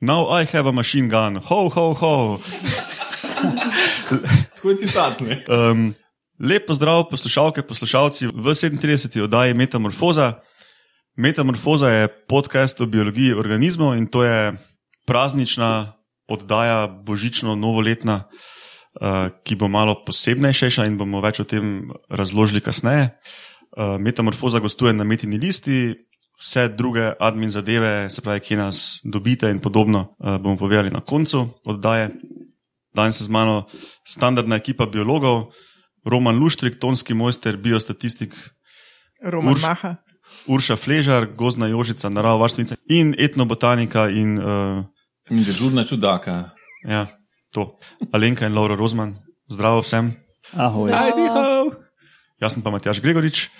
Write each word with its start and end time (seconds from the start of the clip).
Now 0.00 0.28
I 0.28 0.44
have 0.44 0.68
a 0.68 0.72
machine 0.72 1.08
gun, 1.08 1.36
ho, 1.36 1.68
ho, 1.68 1.94
ho. 1.94 2.38
Tako 4.54 4.70
je 4.70 4.76
citat. 4.76 5.20
ne? 5.20 5.44
Um, 5.48 5.94
lep 6.36 6.66
pozdrav, 6.68 7.08
poslušalke, 7.08 7.62
poslušalci 7.62 8.26
v 8.26 8.46
37. 8.52 9.22
oddaji 9.24 9.54
Metamorfoza. 9.54 10.44
Metamorfoza 11.16 11.88
je 11.88 12.08
podcast 12.28 12.80
o 12.80 12.86
biologiji 12.86 13.32
organizmov 13.32 13.96
in 13.96 14.06
to 14.06 14.24
je 14.24 14.52
praznična 15.08 15.96
oddaja, 16.28 16.92
božično-novoletna, 17.00 18.28
uh, 18.28 19.32
ki 19.48 19.56
bo 19.56 19.68
malo 19.68 20.04
posebnejša 20.04 20.84
in 20.84 21.00
bomo 21.00 21.24
več 21.24 21.40
o 21.40 21.48
tem 21.48 21.88
razložili 22.12 22.60
kasneje. 22.60 23.16
Uh, 23.72 23.96
Metamorfoza 23.96 24.60
gostuje 24.60 24.92
na 24.92 25.08
metini 25.08 25.40
listi, 25.40 25.96
vse 26.40 26.68
druge 26.68 27.12
admin 27.20 27.50
zadeve, 27.50 28.10
se 28.10 28.20
pravi, 28.22 28.40
kje 28.40 28.56
nas 28.56 29.00
dobite 29.04 29.50
in 29.50 29.58
podobno, 29.58 30.16
uh, 30.18 30.36
bomo 30.36 30.56
povedali 30.56 30.90
na 30.90 31.00
koncu 31.00 31.48
oddaje. 31.64 32.10
Danes 32.94 33.20
je 33.20 33.24
z 33.24 33.28
mano 33.28 33.66
standardna 34.08 34.56
ekipa 34.56 34.86
biologov, 34.86 35.52
Roman 36.04 36.38
Luštrik, 36.38 36.78
tonski 36.80 37.14
mojster, 37.14 37.56
biostatistik, 37.56 38.32
Roman 39.22 39.54
Urš- 39.54 39.68
Maha. 39.68 39.96
Urša 40.46 40.76
Fležar, 40.76 41.26
gozdna 41.38 41.66
jožica, 41.70 42.08
narava 42.08 42.36
varstvenica 42.36 42.74
in 42.90 43.14
etnobotanika 43.18 44.08
in 44.10 44.38
uh, 44.38 44.84
In 45.30 45.42
dežurna 45.44 45.84
čudaka. 45.84 46.50
ja, 46.88 47.06
to. 47.52 47.78
Alenka 48.12 48.46
in 48.46 48.54
Laura 48.54 48.74
Rozman. 48.76 49.16
Zdravo 49.48 49.80
vsem. 49.82 50.12
Ahoj. 50.52 50.90
Ho! 50.90 51.70
Jaz 52.42 52.52
sem 52.54 52.62
pa 52.62 52.70
Matjaš 52.70 53.00
Gregorič. 53.00 53.50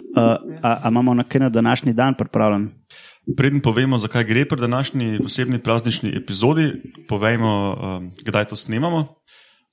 Uh, 0.00 0.22
a, 0.62 0.80
a 0.82 0.88
imamo 0.88 1.16
kaj 1.28 1.40
na 1.40 1.48
današnji 1.48 1.92
dan 1.92 2.14
pripravljen? 2.14 2.70
Preden 3.36 3.60
povemo, 3.60 3.98
zakaj 3.98 4.24
gre 4.24 4.44
pri 4.48 4.60
današnji 4.60 5.18
posebni 5.22 5.62
praznični 5.62 6.16
epizodi, 6.16 6.72
povejmo, 7.08 7.52
um, 7.74 8.10
kdaj 8.24 8.44
to 8.48 8.56
snemamo. 8.56 9.06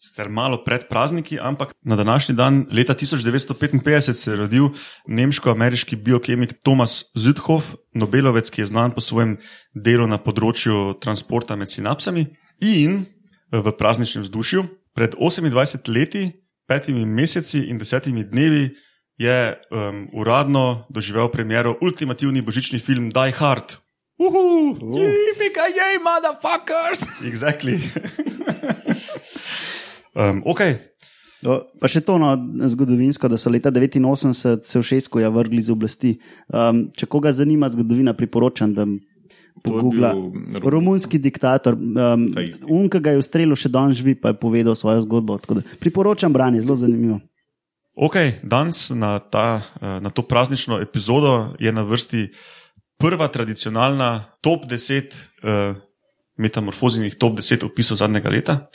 Sicer 0.03 0.29
malo 0.29 0.63
pred 0.65 0.81
prazniki, 0.89 1.37
ampak 1.39 1.71
na 1.81 1.95
današnji 1.95 2.35
dan, 2.35 2.65
leta 2.71 2.93
1955, 2.93 4.13
se 4.13 4.31
je 4.31 4.37
rodil 4.37 4.69
nemško-ameriški 5.07 5.95
biokemik 5.95 6.53
Thomas 6.63 7.03
Züdhoff, 7.15 7.75
Nobelovec, 7.93 8.49
ki 8.49 8.61
je 8.61 8.65
znan 8.65 8.91
po 8.91 9.01
svojem 9.01 9.37
delu 9.73 10.07
na 10.07 10.17
področju 10.17 10.97
transporta 10.99 11.55
med 11.55 11.71
sinapsami 11.71 12.25
in 12.59 13.05
v 13.51 13.75
prazničnem 13.77 14.25
vzdušju. 14.25 14.65
Pred 14.97 15.15
28 15.15 15.87
leti, 15.87 16.25
petimi 16.67 17.05
meseci 17.05 17.63
in 17.69 17.77
desetimi 17.77 18.25
dnevi 18.27 18.73
je 19.17 19.55
um, 19.71 20.07
uradno 20.13 20.85
doživel 20.89 21.29
premiero 21.29 21.77
ultimativni 21.81 22.41
božični 22.41 22.79
film 22.79 23.09
Die 23.13 23.31
Hard. 23.31 23.77
Uhu! 24.17 24.73
Tipika 24.79 25.67
jej, 25.69 25.99
motherfuckers! 26.01 27.05
Exactly. 27.25 27.79
um, 30.19 30.41
ok, 30.45 30.61
O, 31.43 31.57
pa 31.75 31.89
še 31.91 31.99
to 32.07 32.15
no, 32.15 32.31
zgodovinsko, 32.71 33.27
da 33.27 33.35
so 33.35 33.51
leta 33.51 33.67
89 33.67 34.63
se 34.63 34.79
v 34.79 34.83
Šesku 34.87 35.19
vrgli 35.19 35.59
z 35.59 35.73
oblasti. 35.75 36.11
Um, 36.47 36.87
če 36.95 37.07
koga 37.11 37.33
zanima 37.35 37.67
zgodovina, 37.67 38.13
priporočam, 38.15 38.71
da 38.71 38.87
pogubla. 39.63 40.13
bil 40.15 40.61
Ro- 40.63 40.71
Romunski 40.71 41.19
diktator, 41.19 41.75
um, 41.75 42.29
un, 42.71 42.87
ki 42.87 43.03
ga 43.03 43.11
je 43.11 43.19
ustrelil, 43.19 43.57
še 43.59 43.71
danes 43.73 43.99
živi, 43.99 44.15
pa 44.15 44.31
je 44.31 44.39
povedal 44.39 44.77
svojo 44.79 45.03
zgodbo. 45.03 45.35
Tako 45.43 45.59
da 45.59 45.67
Priporočam 45.83 46.31
branje, 46.31 46.63
zelo 46.63 46.79
zanimivo. 46.79 47.19
Ok, 47.95 48.15
danes 48.43 48.89
na, 48.89 49.19
ta, 49.19 49.61
eh, 49.81 49.99
na 50.01 50.09
to 50.09 50.21
praznično 50.21 50.79
epizodo 50.81 51.55
je 51.59 51.71
na 51.71 51.81
vrsti 51.81 52.27
prva 52.97 53.27
tradicionalna 53.27 54.37
top 54.41 54.65
10 54.65 55.11
uh, 55.43 55.75
metamorfozinih 56.37 57.15
top 57.19 57.33
10 57.37 57.65
opisov 57.65 57.97
zadnjega 57.97 58.29
leta. 58.29 58.67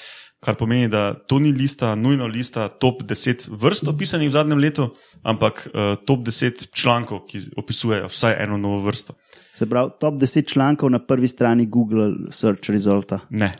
Kar 0.45 0.55
pomeni, 0.55 0.89
da 0.89 1.15
to 1.15 1.39
ni 1.39 1.53
lista, 1.53 1.95
nujno 1.95 2.27
lista 2.27 2.69
top 2.69 3.03
10 3.03 3.49
vrst 3.51 3.89
opisanih 3.89 4.29
v 4.29 4.33
zadnjem 4.33 4.59
letu, 4.59 4.91
ampak 5.23 5.65
uh, 5.67 5.97
top 6.07 6.27
10 6.29 6.69
člankov, 6.75 7.25
ki 7.31 7.41
opisujejo 7.57 8.11
vsaj 8.13 8.37
eno 8.45 8.57
novo 8.57 8.83
vrsto. 8.85 9.17
Se 9.55 9.67
pravi, 9.67 9.97
top 10.01 10.21
10 10.21 10.53
člankov 10.53 10.91
na 10.91 11.01
prvi 11.07 11.29
strani 11.29 11.67
Google 11.67 12.31
Search 12.31 12.71
Resulta. 12.71 13.21
Ne. 13.31 13.57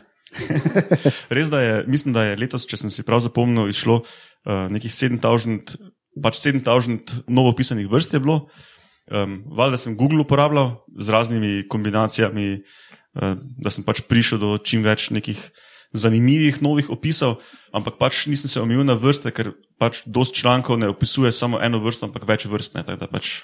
Res 1.35 1.49
da 1.49 1.61
je, 1.61 1.83
mislim, 1.87 2.13
da 2.13 2.23
je 2.23 2.37
letos, 2.37 2.67
če 2.69 2.77
sem 2.77 2.93
si 2.93 3.03
prav 3.03 3.19
zapomnil, 3.25 3.71
išlo 3.73 4.03
uh, 4.45 4.67
nekih 4.71 4.91
7000, 4.91 5.77
pač 6.23 6.41
7000 6.43 7.23
novo 7.27 7.53
pisanih 7.55 7.89
vrst 7.89 8.13
je 8.13 8.23
bilo. 8.23 8.47
Um, 9.09 9.41
Valjda 9.57 9.77
sem 9.77 9.97
Google 9.97 10.21
uporabljal 10.21 10.75
z 10.99 11.09
raznimi 11.09 11.63
kombinacijami, 11.67 12.59
uh, 12.59 13.35
da 13.57 13.73
sem 13.73 13.83
pač 13.83 14.03
prišel 14.05 14.39
do 14.39 14.57
čim 14.61 14.85
več 14.85 15.09
nekih 15.09 15.39
zanimivih 15.93 16.61
novih 16.61 16.91
opisov, 16.93 17.39
ampak 17.73 17.97
pač 17.97 18.27
nisem 18.29 18.51
se 18.51 18.61
omejil 18.61 18.85
na 18.85 18.93
vrste, 18.93 19.33
ker 19.33 19.55
pač 19.81 20.03
dost 20.05 20.37
člankov 20.37 20.77
ne 20.77 20.91
opisuje 20.91 21.31
samo 21.33 21.57
eno 21.57 21.81
vrsto, 21.81 22.05
ampak 22.05 22.27
več 22.29 22.45
vrst. 22.45 22.77
Ne, 22.77 22.85
tako 22.85 23.05
da 23.05 23.09
pač 23.09 23.39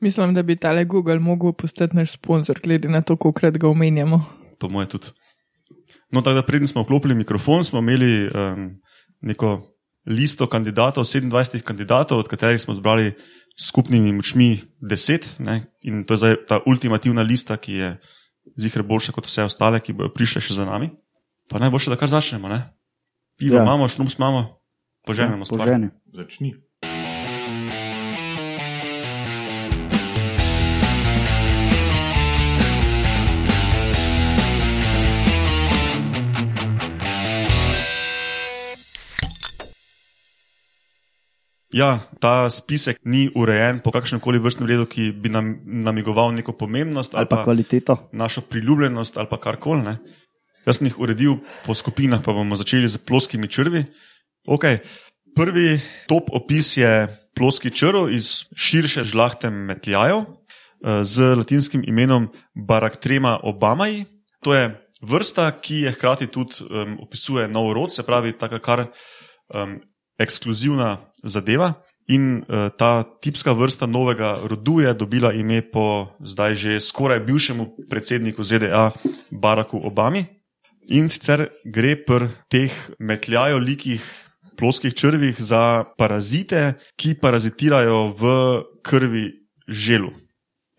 Mislim, 0.00 0.34
da 0.34 0.42
bi 0.42 0.56
tale 0.56 0.84
Google 0.84 1.18
mogel 1.18 1.52
postati 1.52 1.96
naš 1.96 2.12
sponzor, 2.12 2.60
glede 2.60 2.88
na 2.88 3.02
to, 3.02 3.16
koliko 3.16 3.38
krat 3.40 3.58
ga 3.58 3.68
omenjamo. 3.68 4.24
po 4.60 4.68
moje 4.68 4.88
tudi. 4.88 5.06
No, 6.12 6.22
tako 6.22 6.34
da 6.34 6.42
preden 6.42 6.68
smo 6.68 6.82
vklopili 6.82 7.14
mikrofon, 7.14 7.64
smo 7.64 7.78
imeli 7.78 8.28
um, 8.28 8.76
neko 9.20 9.75
listo 10.06 10.46
kandidatov, 10.46 11.04
27 11.04 11.62
kandidatov, 11.62 12.18
od 12.18 12.28
katerih 12.28 12.60
smo 12.62 12.74
zbrali 12.74 13.14
skupnimi 13.60 14.12
močmi 14.12 14.62
10. 14.80 15.40
Ne? 15.40 15.66
In 15.82 16.04
to 16.04 16.14
je 16.14 16.18
zdaj 16.18 16.34
ta 16.48 16.60
ultimativna 16.66 17.22
lista, 17.22 17.56
ki 17.56 17.72
je 17.72 17.88
zihre 18.56 18.82
boljša 18.82 19.12
kot 19.12 19.26
vse 19.26 19.48
ostale, 19.48 19.80
ki 19.80 19.96
bodo 19.96 20.12
prišle 20.14 20.44
še 20.44 20.60
za 20.60 20.64
nami. 20.68 20.92
Pa 21.50 21.58
najboljše, 21.62 21.90
da 21.90 21.98
kar 21.98 22.10
začnemo. 22.10 22.48
Ne? 22.48 22.76
Pivo 23.38 23.58
ja. 23.58 23.62
Imamo, 23.62 23.88
šnups 23.88 24.18
imamo, 24.18 24.60
poženemo 25.06 25.42
ja, 25.42 25.48
stvar. 25.50 25.66
Poženi. 25.66 25.90
Začni. 26.14 26.54
Ja, 41.76 42.08
ta 42.24 42.48
spisek 42.48 43.02
ni 43.04 43.26
urejen 43.36 43.82
po 43.84 43.92
kakšnem 43.92 44.20
koli 44.24 44.40
vrstnem 44.40 44.68
redu, 44.70 44.86
ki 44.88 45.10
bi 45.12 45.28
nam 45.28 45.58
namigoval 45.60 46.32
neko 46.32 46.54
pomembnost 46.56 47.12
Ali 47.12 47.28
pa 47.28 47.42
kvaliteto. 47.44 47.98
našo 48.16 48.40
priljubljenost 48.48 49.18
ali 49.20 49.28
pa 49.28 49.36
karkoli. 49.36 49.82
ne. 49.82 49.98
Jaz 50.66 50.78
sem 50.78 50.88
jih 50.88 50.96
uredil 50.98 51.36
po 51.66 51.74
skupinah, 51.74 52.22
pa 52.24 52.32
bomo 52.32 52.56
začeli 52.56 52.88
z 52.88 52.98
ploskimi 52.98 53.48
črvi. 53.48 53.84
Okay. 54.48 54.80
Prvi 55.36 55.80
top 56.08 56.32
opis 56.32 56.76
je 56.76 57.12
ploski 57.36 57.70
črv 57.70 58.08
iz 58.08 58.48
širše 58.56 59.04
žlahte 59.04 59.50
metljajev 59.50 60.24
eh, 60.24 61.04
z 61.04 61.36
latinskim 61.36 61.84
imenom 61.84 62.32
Baraktrema 62.54 63.36
obamai. 63.42 64.06
To 64.42 64.54
je 64.54 64.72
vrsta, 65.02 65.50
ki 65.60 65.84
je 65.84 65.92
hkrati 65.92 66.26
tudi 66.26 66.64
um, 66.64 66.96
opisuje 67.04 67.48
nov 67.48 67.72
rod, 67.72 67.92
se 67.92 68.02
pravi, 68.02 68.32
taka 68.32 68.58
kar 68.58 68.86
um, 69.52 69.76
ekskluzivna 70.18 71.12
zadeva. 71.28 71.82
In 72.08 72.46
uh, 72.46 72.70
ta 72.78 73.02
tipska 73.02 73.52
vrsta 73.52 73.86
novega 73.86 74.38
rodu 74.46 74.80
je 74.80 74.94
dobila 74.94 75.32
ime 75.34 75.62
po 75.62 76.14
zdaj 76.22 76.54
že 76.54 76.80
skoraj 76.80 77.20
bivšemu 77.26 77.90
predsedniku 77.90 78.42
ZDA 78.42 78.94
Baracku 79.30 79.82
Obami. 79.82 80.26
In 80.88 81.10
sicer 81.10 81.50
gre 81.66 81.96
pri 81.98 82.30
teh 82.46 82.70
metljajo 83.02 83.58
likih 83.58 84.02
ploskih 84.56 84.94
črvih 84.94 85.36
za 85.38 85.84
parazite, 85.98 86.78
ki 86.96 87.18
parazitirajo 87.20 88.14
v 88.14 88.22
krvi 88.86 89.26
želu. 89.68 90.14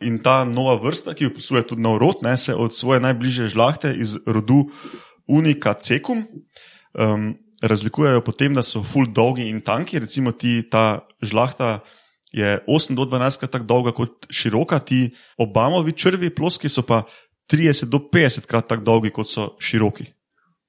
In 0.02 0.19
ta 0.22 0.46
nova 0.46 0.78
vrsta, 0.78 1.13
ki 1.18 1.30
opisuje 1.30 1.66
tudi 1.68 1.81
nov 1.81 1.97
rod, 1.97 2.22
ne, 2.22 2.38
se 2.38 2.56
od 2.56 2.75
svoje 2.75 3.02
najbližje 3.02 3.53
žlahte 3.53 3.94
iz 3.97 4.18
rodu 4.25 4.69
Unica 5.27 5.74
cecum 5.74 6.24
um, 6.94 7.36
razlikujejo 7.62 8.21
po 8.21 8.31
tem, 8.31 8.54
da 8.54 8.63
so 8.63 8.83
full 8.83 9.09
dolgi 9.13 9.48
in 9.50 9.62
tanki. 9.62 10.00
Recimo 10.00 10.31
ti, 10.31 10.62
ta 10.69 11.07
žlahta 11.21 11.80
je 12.31 12.59
8 12.68 12.95
do 12.95 13.06
12 13.06 13.39
krat 13.39 13.51
tako 13.51 13.65
dolga 13.65 13.92
kot 13.95 14.27
široka, 14.30 14.80
ti 14.80 15.15
Obamovi 15.38 15.94
črvi 15.94 16.30
ploski 16.30 16.69
so 16.69 16.83
pa 16.86 17.04
30 17.51 17.89
do 17.89 18.01
50 18.13 18.45
krat 18.45 18.68
tako 18.68 18.83
dolgi 18.83 19.12
kot 19.15 19.30
so 19.30 19.56
široki. 19.59 20.06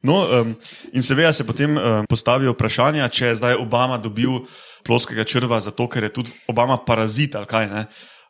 No, 0.02 0.23
um, 0.31 0.55
in 0.94 1.02
seveda 1.02 1.32
se 1.32 1.46
potem 1.46 1.75
um, 1.75 2.06
postavijo 2.06 2.52
vprašanja, 2.55 3.08
če 3.11 3.32
je 3.32 3.38
zdaj 3.41 3.56
Obama 3.58 3.99
dobil 3.99 4.44
ploskega 4.87 5.25
črva 5.26 5.58
zato, 5.61 5.88
ker 5.91 6.06
je 6.06 6.12
tudi 6.20 6.34
Obama 6.46 6.79
parazit 6.87 7.34
ali 7.34 7.50
kaj. 7.50 7.67
Ne? 7.67 7.84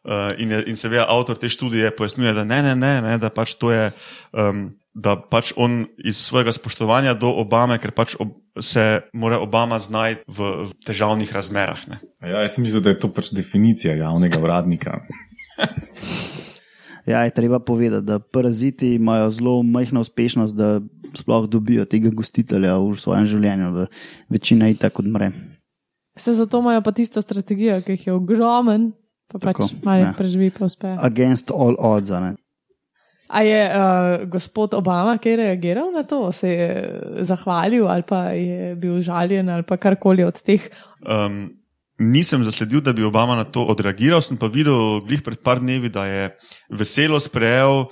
Uh, 0.08 0.32
in, 0.40 0.54
je, 0.54 0.62
in 0.72 0.78
seveda 0.81 1.04
avtor 1.12 1.37
te 1.37 1.50
študije 1.52 1.90
pojasnjuje, 1.96 2.32
da 2.32 2.44
ne, 2.49 2.62
ne, 2.62 2.75
ne, 2.76 2.93
ne 3.04 3.19
da 3.20 3.28
pač 3.31 3.58
to 3.61 3.72
je. 3.75 3.90
Um, 4.32 4.70
Da 4.99 5.15
pač 5.15 5.53
on 5.55 5.85
iz 6.03 6.19
svojega 6.19 6.50
spoštovanja 6.50 7.12
do 7.15 7.31
Obame, 7.39 7.77
ker 7.79 7.93
pač 7.95 8.17
ob, 8.19 8.33
se 8.59 9.05
mora 9.15 9.39
Obama 9.39 9.79
znajti 9.79 10.27
v, 10.27 10.49
v 10.67 10.75
težavnih 10.89 11.31
razmerah. 11.31 11.85
Ne. 11.87 12.00
A 12.19 12.33
Ja, 12.33 12.43
jaz 12.43 12.56
sem 12.56 12.67
mislil, 12.67 12.83
da 12.83 12.91
je 12.91 12.99
to 13.05 13.12
pač 13.15 13.31
definicija 13.31 13.95
javnega 13.95 14.43
uradnika. 14.43 15.03
Ja, 17.09 17.25
je 17.25 17.31
treba 17.31 17.56
povedati, 17.59 18.05
da 18.06 18.19
paraziti 18.19 18.95
imajo 18.95 19.31
zelo 19.31 19.62
majhno 19.62 20.00
uspešnost, 20.00 20.55
da 20.55 20.81
sploh 21.15 21.47
dobijo 21.49 21.85
tega 21.85 22.11
gostitelja 22.12 22.75
v 22.79 22.97
svojem 23.00 23.27
življenju, 23.27 23.71
da 23.73 23.87
večina 24.29 24.69
jih 24.69 24.77
tako 24.79 25.03
odmre. 25.06 25.31
Se 26.19 26.35
zato 26.35 26.61
imajo 26.61 26.83
pa 26.85 26.93
tisto 26.93 27.23
strategijo, 27.23 27.81
ki 27.87 27.97
jih 27.97 28.06
je 28.06 28.12
ogromen, 28.12 28.91
pa 29.33 29.41
Tako, 29.41 29.65
pač 29.65 29.87
malo 29.87 30.05
ja. 30.05 30.12
preživi, 30.19 30.50
pa 30.50 30.69
uspe. 30.69 30.93
Against 31.00 31.50
all 31.50 31.79
odds. 31.79 32.11
Ne? 32.11 32.35
A 33.28 33.42
je 33.44 33.60
uh, 33.60 34.25
gospod 34.25 34.75
Obama 34.75 35.19
kaj 35.20 35.36
reagiral 35.36 35.92
na 35.92 36.02
to, 36.02 36.32
se 36.32 36.48
je 36.48 36.70
zahvalil 37.28 37.84
ali 37.88 38.02
pa 38.02 38.32
je 38.32 38.75
bil 38.76 39.00
žaljen 39.04 39.48
ali 39.52 39.62
pa 39.69 39.76
karkoli 39.76 40.25
od 40.25 40.40
teh? 40.40 40.64
Um, 41.04 41.50
nisem 41.98 42.44
zasledil, 42.44 42.80
da 42.80 42.92
bi 42.92 43.04
Obama 43.04 43.36
na 43.36 43.44
to 43.44 43.66
odreagiral, 43.69 44.22
sem 44.25 44.38
pa 44.40 44.48
videl 44.48 45.04
glih 45.04 45.22
pred 45.22 45.42
par 45.44 45.60
dnevi, 45.60 45.92
da 45.92 46.06
je 46.06 46.30
veselo 46.70 47.20
sprejel 47.20 47.84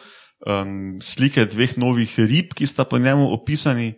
um, 0.46 0.96
slike 1.02 1.44
dveh 1.52 1.76
novih 1.76 2.16
rib, 2.16 2.54
ki 2.56 2.66
sta 2.66 2.88
po 2.88 2.98
njemu 2.98 3.28
opisani 3.34 3.92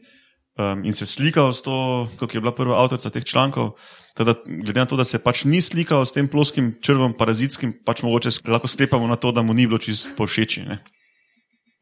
um, 0.59 0.83
in 0.85 0.93
se 0.93 1.07
slikal 1.07 1.53
s 1.53 1.63
to, 1.63 2.09
kot 2.19 2.35
je 2.35 2.41
bila 2.41 2.55
prva 2.57 2.83
avtorica 2.83 3.15
teh 3.15 3.25
člankov. 3.25 3.77
Teda, 4.19 4.35
glede 4.43 4.81
na 4.81 4.91
to, 4.91 4.99
da 4.99 5.05
se 5.07 5.23
pač 5.23 5.45
ni 5.47 5.63
slikal 5.63 6.03
s 6.03 6.11
tem 6.11 6.27
ploskim 6.27 6.75
črvom, 6.83 7.15
parazitskim, 7.15 7.79
pač 7.87 8.03
mogoče 8.03 8.41
lahko 8.51 8.67
sklepamo 8.67 9.07
na 9.07 9.15
to, 9.15 9.31
da 9.31 9.47
mu 9.47 9.55
ni 9.55 9.69
bilo 9.71 9.79
čisto 9.79 10.11
povšeči. 10.19 10.67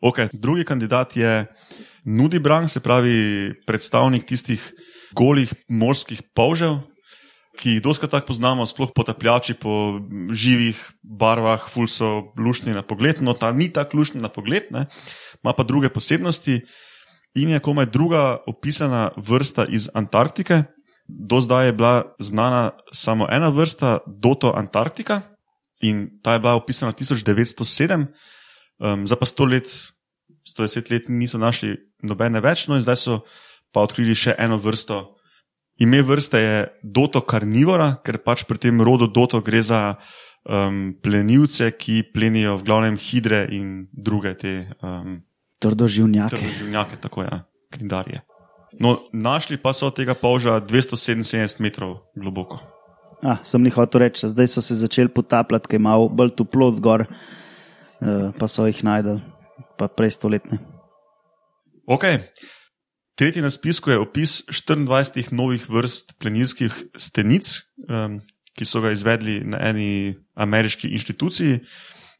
Okay. 0.03 0.29
Drugi 0.33 0.65
kandidat 0.65 1.17
je 1.17 1.47
Nudi 2.05 2.39
Brang, 2.39 2.71
se 2.71 2.81
pravi 2.81 3.53
predstavnik 3.67 4.27
tistih 4.27 4.61
golih 5.17 5.53
morskih 5.69 6.21
polžev, 6.35 6.83
ki 7.57 7.77
jih 7.77 7.83
doskrat 7.83 8.13
tako 8.13 8.31
poznamo, 8.31 8.67
sploh 8.69 8.93
potapljači 8.95 9.57
po 9.57 9.99
živih 10.31 10.77
barvah, 11.03 11.65
ful 11.73 11.89
so 11.89 12.33
lušni 12.37 12.77
na 12.77 12.85
pogled, 12.85 13.23
no 13.25 13.33
ta 13.33 13.53
ni 13.53 13.71
tako 13.73 14.03
lušni 14.03 14.21
na 14.21 14.29
pogled, 14.29 14.69
ne? 14.71 14.87
ima 15.45 15.55
pa 15.57 15.65
druge 15.65 15.89
posebnosti 15.89 16.61
in 17.37 17.51
je 17.51 17.61
komaj 17.61 17.87
druga 17.87 18.39
opisana 18.47 19.11
vrsta 19.17 19.67
iz 19.69 19.89
Antarktike. 19.95 20.63
Do 21.09 21.41
zdaj 21.41 21.67
je 21.67 21.73
bila 21.73 22.15
znana 22.19 22.71
samo 22.93 23.29
ena 23.31 23.49
vrsta, 23.49 23.99
Doto 24.07 24.53
Antarktika, 24.57 25.21
in 25.81 26.21
ta 26.23 26.33
je 26.33 26.41
bila 26.41 26.55
opisana 26.55 26.93
1907, 26.93 28.07
um, 28.79 29.07
za 29.07 29.17
pa 29.17 29.27
100 29.27 29.51
let, 29.51 29.69
110 30.57 30.93
let 30.93 31.09
niso 31.09 31.39
našli 31.39 31.77
nobene 32.03 32.41
več, 32.41 32.67
no 32.69 32.77
in 32.77 32.85
zdaj 32.85 32.99
so 33.01 33.21
pa 33.73 33.85
odkrili 33.85 34.15
še 34.15 34.37
eno 34.39 34.59
vrsto. 34.63 35.17
Ime 35.77 36.01
vrste 36.03 36.41
je 36.41 36.61
Doto 36.83 37.21
karnivora, 37.21 37.99
ker 38.05 38.23
pač 38.25 38.47
pri 38.49 38.59
tem 38.59 38.81
rodu 38.81 39.11
Doto 39.13 39.43
gre 39.45 39.61
za 39.61 39.99
um, 40.49 40.95
plenilce, 41.03 41.75
ki 41.77 42.07
plenijo 42.15 42.57
v 42.57 42.65
glavnem 42.65 42.97
hidre 42.97 43.45
in 43.53 43.85
druge 43.93 44.33
te 44.41 44.55
um, 44.81 45.21
Trdoživnjake. 45.61 46.41
živnjake, 46.59 46.97
tako 47.01 47.23
je, 47.23 47.43
knidarje. 47.77 48.23
No, 48.81 48.99
našli 49.13 49.57
pa 49.57 49.73
so 49.73 49.89
tega 49.91 50.15
polža 50.15 50.61
277 50.61 51.61
metrov 51.65 51.97
globoko. 52.17 52.61
Ah, 53.25 53.41
sem 53.41 53.65
jih 53.65 53.77
hotel 53.77 54.05
reči, 54.05 54.29
zdaj 54.29 54.49
so 54.53 54.61
se 54.61 54.77
začeli 54.77 55.09
potapljati, 55.09 55.69
ker 55.69 55.81
je 55.81 55.85
malo 55.85 56.09
bolj 56.13 56.35
toplo 56.37 56.69
od 56.69 56.81
gor, 56.85 57.07
eh, 57.09 57.46
pa 58.01 58.49
so 58.49 58.67
jih 58.67 58.83
najdel, 58.85 59.21
pa 59.79 59.89
prej 59.89 60.17
stoletne. 60.19 60.61
Ok. 61.87 62.05
Tretji 63.17 63.43
na 63.43 63.51
spisku 63.51 63.91
je 63.91 63.99
opis 63.99 64.43
24 64.53 65.33
novih 65.33 65.65
vrst 65.71 66.19
plenilskih 66.21 66.75
stenic, 67.01 67.49
um, 67.89 68.21
ki 68.57 68.65
so 68.69 68.83
ga 68.85 68.93
izvedli 68.93 69.41
na 69.45 69.61
eni 69.71 70.17
ameriški 70.37 70.91
inštituciji. 70.93 71.61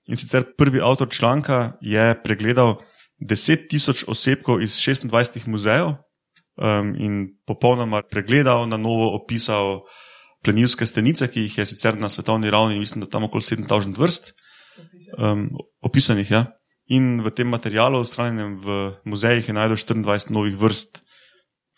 In 0.09 0.17
sicer 0.17 0.47
prvi 0.57 0.81
avtor 0.81 1.11
članka 1.13 1.77
je 1.81 2.15
pregledal 2.25 2.79
10 3.21 3.69
tisoč 3.69 4.05
osebkov 4.09 4.63
iz 4.63 4.73
26 4.79 5.49
muzejev 5.49 5.97
um, 6.57 6.95
in 6.97 7.37
popolnoma 7.47 8.03
pregledal, 8.03 8.69
na 8.69 8.77
novo 8.77 9.13
opisal 9.17 9.83
plenilske 10.45 10.87
stenice, 10.87 11.29
ki 11.29 11.49
jih 11.49 11.59
je 11.59 11.67
sicer 11.67 11.99
na 11.99 12.09
svetovni 12.09 12.51
ravni, 12.51 12.79
mislim, 12.79 13.05
da 13.05 13.11
tam 13.11 13.25
okoli 13.25 13.43
7000 13.43 13.99
vrst 13.99 14.33
um, 15.15 15.49
opisanih. 15.83 16.31
Ja. 16.31 16.43
In 16.87 17.23
v 17.23 17.33
tem 17.35 17.51
materialu, 17.51 18.05
shranjenem 18.07 18.59
v 18.63 18.77
muzejih, 19.09 19.49
je 19.49 19.55
najdel 19.55 19.79
24 19.79 20.31
novih 20.31 20.55
vrst. 20.55 21.03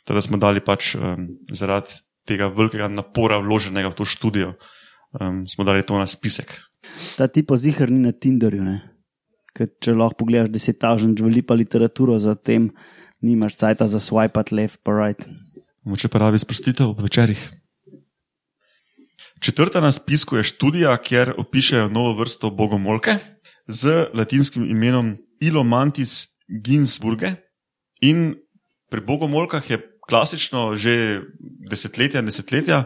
Teda 0.09 0.21
smo 0.25 0.41
dali 0.41 0.61
pač 0.65 0.97
um, 0.97 1.29
zaradi 1.53 2.01
tega 2.29 2.49
velikega 2.53 2.89
napora 2.93 3.41
vloženega 3.41 3.89
v 3.93 3.97
to 3.97 4.05
študijo, 4.05 4.55
um, 5.17 5.49
smo 5.49 5.65
dali 5.65 5.85
to 5.85 5.97
na 5.97 6.05
spisek. 6.05 6.61
Ta 7.17 7.29
tipo 7.29 7.57
zihar 7.57 7.89
ni 7.89 8.05
na 8.05 8.13
Tinderju. 8.13 8.65
Ne? 8.65 8.77
Ker 9.57 9.73
če 9.81 9.97
lahko 9.97 10.25
pogledaš 10.25 10.53
10.000 10.77 11.17
žveli 11.17 11.43
pa 11.43 11.57
literaturo, 11.57 12.21
zatem 12.21 12.69
nimaš 13.25 13.57
cajta 13.59 13.89
za 13.89 14.01
swipe 14.01 14.45
left 14.53 14.85
pa 14.85 14.93
right. 14.93 15.25
Moče 15.89 16.13
pa 16.13 16.21
rabi 16.21 16.39
sprostitev 16.39 16.93
ob 16.93 17.01
večerjih. 17.01 17.41
Četrta 19.41 19.81
na 19.81 19.93
spisku 19.93 20.37
je 20.37 20.45
študija, 20.45 20.97
kjer 20.97 21.35
opišajo 21.39 21.89
novo 21.89 22.13
vrsto 22.19 22.51
bogomolke 22.51 23.19
z 23.67 24.07
latinskim 24.15 24.65
imenom 24.71 25.17
Ilomantis 25.41 26.27
ginsburge. 26.65 27.33
In 28.01 28.35
pri 28.91 29.01
bogomolkah 29.01 29.71
je 29.71 29.79
klasično 30.09 30.77
že 30.77 31.21
desetletja 31.71 32.21
in 32.21 32.27
desetletja 32.27 32.85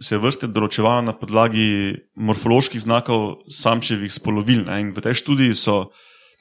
se 0.00 0.14
je 0.14 0.18
vrste 0.22 0.48
določevala 0.48 1.02
na 1.04 1.12
podlagi 1.12 1.96
morfoloških 2.16 2.80
znakov 2.80 3.44
samčevih 3.52 4.12
spolovil. 4.12 4.64
Ne? 4.64 4.80
In 4.80 4.92
v 4.96 5.04
tej 5.04 5.20
študiji 5.20 5.54
so 5.54 5.90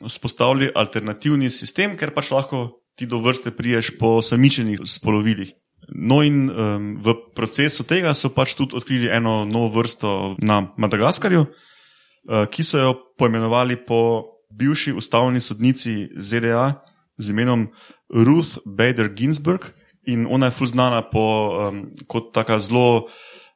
spostavili 0.08 0.72
alternativni 0.72 1.50
sistem, 1.52 1.98
ker 2.00 2.16
pač 2.16 2.32
lahko 2.32 2.80
ti 2.96 3.08
do 3.10 3.20
vrste 3.20 3.52
priješ 3.52 3.98
po 4.00 4.22
samičenih 4.24 4.80
spolovilih. 4.88 5.52
No, 5.96 6.22
in 6.22 6.50
um, 6.50 6.96
v 7.02 7.16
procesu 7.36 7.84
tega 7.84 8.14
so 8.14 8.30
pač 8.30 8.54
tudi 8.54 8.78
odkrili 8.78 9.10
eno 9.10 9.46
novo 9.46 9.80
vrsto 9.80 10.36
na 10.44 10.70
Madagaskarju, 10.78 11.46
uh, 11.46 12.46
ki 12.46 12.64
so 12.64 12.78
jo 12.78 12.92
poimenovali 13.18 13.78
po 13.78 14.30
bivši 14.54 14.94
ustavni 14.94 15.42
sodnici 15.42 16.10
ZDA 16.18 16.82
z 17.18 17.30
imenom 17.34 17.70
Ruth 18.10 18.62
Bader 18.66 19.10
Ginsburg. 19.10 19.74
In 20.06 20.26
ona 20.30 20.50
je 20.50 20.58
ful 20.58 20.68
znana 20.68 21.04
um, 21.14 21.90
kot 22.08 22.34
taka 22.34 22.60
zelo. 22.60 23.10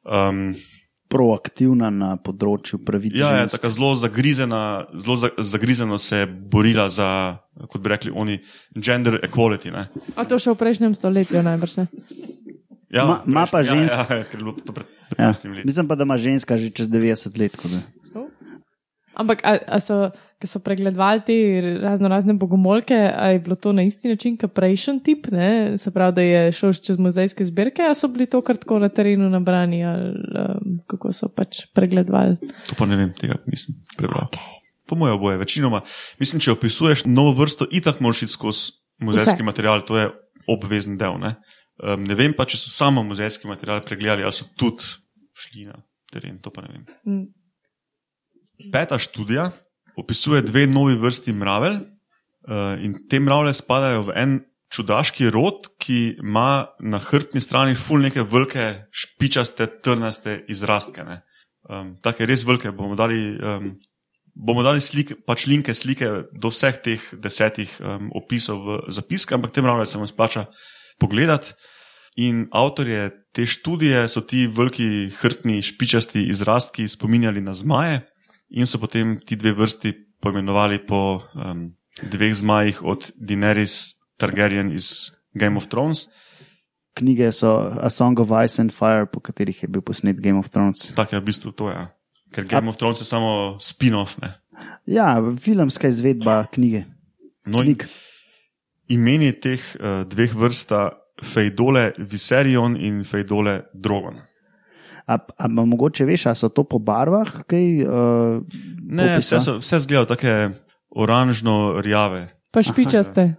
Um, 0.04 0.54
Proaktivna 1.14 1.88
na 1.88 2.16
področju 2.16 2.80
pravic. 2.80 3.14
Ja, 3.14 3.30
je 3.30 3.38
žensk. 3.40 3.54
tako 3.54 3.70
zelo 3.70 3.90
zagrizena, 3.96 4.60
zelo 4.92 5.14
za, 5.16 5.30
zagrizeno 5.38 5.94
se 5.96 6.16
je 6.16 6.26
borila 6.26 6.88
za, 6.88 7.38
kot 7.64 7.78
bi 7.78 7.88
rekli, 7.88 8.10
oni, 8.12 8.40
gender 8.76 9.20
equality. 9.20 9.70
Ne? 9.70 9.86
A 10.12 10.24
to 10.24 10.34
še 10.36 10.50
v 10.50 10.58
prejšnjem 10.58 10.92
stoletju 10.92 11.38
najbrž 11.40 11.76
ne. 11.76 11.86
Ja, 12.90 13.04
Ma- 13.04 13.22
ma 13.24 13.42
pa 13.44 13.58
prejšnji- 13.58 13.78
žensk- 13.80 13.98
Ja, 14.00 14.16
ja, 14.16 14.24
ker 14.24 14.34
je 14.34 14.42
bilo 14.42 14.52
to 14.56 14.72
pred 14.72 14.86
Ja. 15.12 15.30
15 15.30 15.46
leti. 15.52 15.66
Mislim 15.66 15.86
pa, 15.86 15.94
da 15.94 16.02
ima 16.02 16.16
ženska 16.16 16.56
že 16.56 16.70
čez 16.70 16.86
90 16.88 17.30
let. 17.36 17.54
da. 17.62 17.78
Ampak, 19.14 19.42
a, 19.46 19.58
a 19.76 19.78
so, 19.80 20.08
ki 20.42 20.48
so 20.50 20.60
pregledovali 20.64 21.22
te 21.26 21.36
razno 21.82 22.08
razne 22.10 22.34
bogomolke, 22.34 22.96
a 23.14 23.28
je 23.32 23.38
bilo 23.44 23.56
to 23.56 23.72
na 23.72 23.84
isti 23.86 24.10
način 24.10 24.36
kot 24.40 24.52
prejšnji 24.54 25.02
tip, 25.06 25.28
ne? 25.32 25.78
se 25.78 25.90
pravi, 25.94 26.14
da 26.14 26.22
je 26.22 26.52
šel 26.52 26.74
čez 26.74 26.98
muzejske 26.98 27.46
zbirke, 27.46 27.86
a 27.86 27.94
so 27.94 28.08
bili 28.08 28.26
to 28.30 28.42
kar 28.42 28.58
tako 28.60 28.78
na 28.82 28.88
terenu 28.88 29.30
nabrani, 29.30 29.84
ali 29.84 30.10
um, 30.10 30.78
kako 30.90 31.12
so 31.12 31.28
pač 31.28 31.64
pregledovali. 31.74 32.36
To 32.68 32.78
pa 32.78 32.88
ne 32.90 32.98
vem, 33.00 33.14
tega 33.20 33.38
nisem 33.46 33.78
prebral. 33.96 34.26
Okay. 34.32 34.50
Po 34.86 34.98
mojem 35.00 35.16
oboje, 35.16 35.38
večinoma. 35.40 35.80
Mislim, 36.20 36.42
če 36.44 36.52
opisuješ 36.58 37.06
novo 37.06 37.32
vrsto, 37.38 37.68
itak 37.70 38.02
moraš 38.04 38.26
iti 38.26 38.34
skozi 38.34 38.74
muzejski 39.00 39.40
Vse. 39.40 39.46
material, 39.46 39.86
to 39.86 39.98
je 39.98 40.10
obvezen 40.50 40.98
del. 41.00 41.16
Ne? 41.22 41.36
Um, 41.80 42.04
ne 42.04 42.18
vem 42.18 42.34
pa, 42.36 42.46
če 42.46 42.60
so 42.60 42.70
samo 42.70 43.02
muzejski 43.06 43.48
material 43.48 43.80
pregledali 43.86 44.26
ali 44.26 44.34
so 44.34 44.46
tudi 44.58 44.84
šli 45.34 45.66
na 45.70 45.80
teren, 46.12 46.38
to 46.42 46.52
pa 46.54 46.62
ne 46.62 46.74
vem. 46.74 46.84
Mm. 47.06 47.24
Peta 48.72 48.98
študija 48.98 49.50
opisuje 49.96 50.42
dve 50.42 50.66
novi 50.66 50.96
vrsti 50.98 51.32
mravelj, 51.32 51.76
uh, 52.48 52.84
in 52.84 52.96
te 53.08 53.20
mravlje 53.20 53.54
spadajo 53.60 54.02
v 54.08 54.16
en 54.16 54.36
čudaški 54.74 55.30
rod, 55.30 55.68
ki 55.78 56.16
ima 56.22 56.66
na 56.80 56.98
hrbtni 56.98 57.40
strani 57.40 57.76
ful 57.78 58.02
neke 58.02 58.24
velike, 58.26 58.86
špičaste, 58.90 59.66
trnaste 59.84 60.40
izrastke. 60.50 61.04
Um, 61.68 61.94
Take 62.02 62.26
res 62.26 62.44
velike. 62.46 62.72
Bomo 62.74 62.96
dali, 62.98 63.20
um, 63.38 63.74
bomo 64.34 64.64
dali 64.66 64.82
slike, 64.82 65.20
pač 65.26 65.46
linke 65.46 65.74
slike 65.74 66.10
do 66.32 66.50
vseh 66.50 66.80
teh 66.82 67.04
desetih 67.12 67.76
um, 67.80 68.10
opisov 68.18 68.64
v 68.64 68.80
zapiske, 68.94 69.36
ampak 69.36 69.54
te 69.54 69.62
mravlje 69.62 69.92
se 69.92 70.02
vam 70.02 70.10
splača 70.10 70.48
pogledati. 70.98 71.54
In 72.22 72.44
avtorje 72.54 73.08
te 73.34 73.46
študije 73.46 74.06
so 74.08 74.22
ti 74.22 74.44
veliki 74.46 75.10
hrbtni 75.18 75.62
špičasti 75.66 76.28
izrastki 76.30 76.86
spominjali 76.88 77.42
na 77.42 77.54
zmaje 77.54 78.04
in 78.50 78.66
so 78.66 78.78
potem 78.78 79.18
ti 79.20 79.36
dve 79.36 79.52
vrsti 79.52 79.92
poimenovali 80.20 80.86
po 80.86 81.22
um, 81.34 81.74
dveh 82.02 82.34
zmajih 82.34 82.82
od 82.82 83.10
Daenerys 83.16 83.98
Targaryen 84.16 84.72
iz 84.72 85.10
Game 85.34 85.56
of 85.56 85.68
Thrones. 85.68 86.08
Knjige 86.94 87.32
so 87.32 87.74
A 87.80 87.90
Song 87.90 88.18
of 88.20 88.30
Ice 88.44 88.62
and 88.62 88.70
Fire, 88.72 89.06
po 89.06 89.20
katerih 89.20 89.62
je 89.62 89.68
bil 89.68 89.82
posnet 89.82 90.20
Game 90.22 90.38
of 90.38 90.48
Thrones. 90.48 90.92
Tako 90.94 91.16
je 91.16 91.20
v 91.20 91.24
bistvu 91.24 91.52
to, 91.52 91.68
ja. 91.68 91.90
ker 92.34 92.46
Game 92.46 92.70
of 92.70 92.76
Thrones 92.76 93.00
je 93.00 93.06
samo 93.06 93.58
spin-off. 93.60 94.18
Ne? 94.22 94.34
Ja, 94.86 95.18
filmska 95.40 95.88
izvedba 95.88 96.44
knjige. 96.52 96.84
No, 97.46 97.62
in 97.62 97.74
Knjig. 97.74 97.88
imeni 98.88 99.32
teh 99.32 99.60
uh, 99.80 100.02
dveh 100.06 100.34
vrsta 100.34 100.90
Fejdole 101.22 101.92
Viserion 101.98 102.76
in 102.76 103.04
Fejdole 103.04 103.62
Drogon. 103.74 104.22
A, 105.06 105.18
a 105.38 105.48
ma 105.48 105.64
mogoče 105.64 106.04
veš, 106.04 106.26
ali 106.26 106.36
so 106.36 106.48
to 106.48 106.64
po 106.64 106.78
barvah? 106.78 107.44
Kaj, 107.46 107.82
uh, 107.82 108.40
Ne, 108.82 109.14
popisa? 109.14 109.36
vse, 109.36 109.44
so, 109.44 109.58
vse 109.58 109.80
zgledajo 109.80 110.04
tako 110.06 110.32
oranžno-rjave. 110.96 112.28
Pa 112.50 112.62
špičaste. 112.62 113.34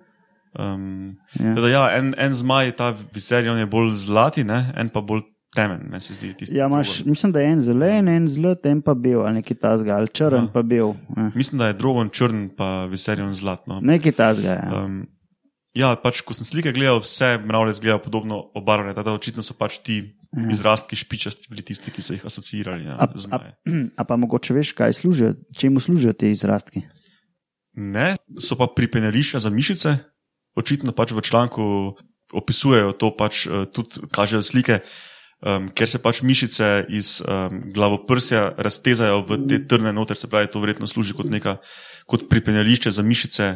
Um, 0.60 1.16
Ja. 1.36 1.56
Teda, 1.56 1.68
ja, 1.68 1.98
en, 1.98 2.14
en 2.18 2.34
zmaj, 2.34 2.72
ta 2.72 2.94
Viserion 3.14 3.58
je 3.60 3.66
bolj 3.66 3.92
zlati, 3.94 4.44
ne? 4.44 4.72
en 4.78 4.90
pa 4.90 5.02
bolj 5.02 5.22
temen, 5.56 5.82
ne 5.92 6.00
zdi. 6.00 6.34
Tisti 6.34 6.56
Ja, 6.56 6.68
imaš, 6.68 6.98
Drogon. 6.98 7.10
mislim, 7.12 7.32
da 7.32 7.40
je 7.40 7.52
en 7.52 7.62
zelen, 7.62 8.08
en 8.08 8.28
zlat, 8.28 8.66
en 8.66 8.82
pa 8.82 8.94
bel, 8.94 9.20
ali 9.22 9.34
nekaj 9.34 9.58
tasga, 9.58 9.96
ali 9.96 10.08
črn, 10.08 10.36
Aha. 10.36 10.48
pa 10.54 10.62
bel. 10.62 10.94
Ja. 11.18 11.32
Mislim, 11.36 11.60
da 11.60 11.68
je 11.68 11.74
Drogon 11.74 12.10
črn, 12.10 12.50
pa 12.58 12.86
Viserion 12.86 13.34
zlat. 13.36 13.68
No. 13.68 13.80
Nekaj 13.82 14.12
tasga. 14.12 14.50
Ja. 14.64 14.84
Um, 14.86 15.08
ja, 15.76 15.92
pač, 16.00 16.22
ko 16.26 16.36
sem 16.36 16.48
slike 16.48 16.74
gledal, 16.76 17.02
vse 17.04 17.36
mravlje 17.44 17.78
izgledajo 17.78 18.04
podobno 18.06 18.40
obarvane, 18.56 18.96
tako 18.96 19.12
da 19.12 19.18
očitno 19.20 19.44
so 19.46 19.56
pač 19.58 19.80
ti 19.84 20.00
izrastki 20.52 20.98
špičasti 21.00 21.52
bili 21.52 21.64
tisti, 21.68 21.92
ki 21.92 22.04
so 22.04 22.16
jih 22.16 22.26
asociirali. 22.28 22.88
Ja, 22.88 22.98
A, 23.00 23.08
a, 23.08 23.40
a 23.96 24.08
pa 24.08 24.18
mogoče 24.20 24.56
veš, 24.56 24.74
kaj 24.76 25.00
služijo, 25.02 25.34
čemu 25.56 25.84
služijo 25.84 26.16
te 26.16 26.32
izrastki? 26.32 26.86
Ne, 27.76 28.16
so 28.40 28.56
pa 28.56 28.68
pripenjališča 28.72 29.44
za 29.44 29.52
mišice, 29.52 29.98
očitno 30.56 30.96
pač 30.96 31.12
v 31.12 31.24
članku 31.24 31.66
opisujejo 32.36 32.96
to, 32.96 33.12
pač 33.16 33.46
eh, 33.48 33.66
tudi 33.72 34.08
kažejo 34.12 34.44
slike, 34.44 34.80
um, 35.44 35.68
ker 35.76 35.90
se 35.92 36.00
pač 36.02 36.22
mišice 36.26 36.86
iz 36.90 37.20
um, 37.22 37.62
glavoprsja 37.76 38.56
raztezajo 38.58 39.22
v 39.28 39.40
te 39.50 39.60
trne 39.68 39.94
noter, 39.96 40.18
se 40.18 40.32
pravi, 40.32 40.50
to 40.52 40.64
verjetno 40.64 40.88
služi 40.88 41.16
kot, 41.18 41.30
neka, 41.32 41.60
kot 42.10 42.28
pripenjališče 42.32 42.96
za 42.96 43.06
mišice, 43.06 43.52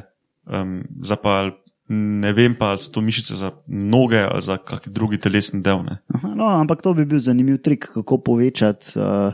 um, 0.46 0.84
za 1.04 1.16
pa 1.20 1.50
ne 1.90 2.32
vem 2.34 2.54
pa, 2.56 2.74
ali 2.74 2.82
so 2.84 2.92
to 2.94 3.02
mišice 3.02 3.36
za 3.36 3.52
noge 3.68 4.20
ali 4.22 4.42
za 4.46 4.58
kakšen 4.58 4.94
drugi 4.94 5.18
telesni 5.18 5.62
del. 5.66 5.82
Ne. 5.84 5.98
Aha, 6.14 6.34
no, 6.38 6.46
ampak 6.60 6.84
to 6.86 6.94
bi 6.94 7.06
bil 7.06 7.20
zanimiv 7.20 7.58
trik, 7.66 7.90
kako 7.94 8.20
povečati 8.22 8.94
uh, 9.00 9.34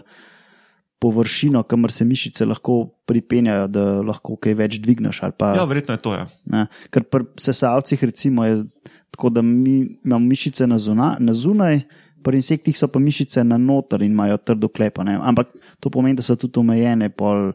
površino, 1.00 1.64
kamor 1.64 1.92
se 1.92 2.06
mišice 2.06 2.46
lahko 2.46 2.86
pripenjajo, 3.06 3.68
da 3.68 3.84
lahko 4.02 4.38
kaj 4.42 4.56
več 4.56 4.80
dvigneš. 4.80 5.20
Pa, 5.38 5.54
Ja, 5.60 5.66
verjetno 5.68 5.98
je 5.98 6.02
to. 6.02 6.14
Ja. 6.16 6.28
ne, 6.52 6.66
ker 6.90 7.04
pri 7.04 7.28
sesalcih 7.38 8.04
recimo 8.04 8.46
je 8.46 8.64
tako, 9.12 9.30
da 9.30 9.42
mi 9.42 9.84
imamo 10.06 10.26
mišice 10.26 10.68
na, 10.68 10.80
zuna, 10.80 11.16
na 11.20 11.34
zunaj. 11.34 11.84
Pri 12.26 12.40
insektih 12.42 12.74
so 12.74 12.88
pa 12.90 12.98
mišice 13.00 13.44
na 13.46 13.58
noter 13.62 14.02
in 14.02 14.16
imajo 14.16 14.40
trdo 14.42 14.68
klepo. 14.68 15.04
Ne? 15.06 15.20
Ampak 15.22 15.52
to 15.80 15.92
pomeni, 15.94 16.18
da 16.18 16.24
so 16.26 16.34
tudi 16.36 16.58
omejene 16.60 17.12
pol 17.14 17.52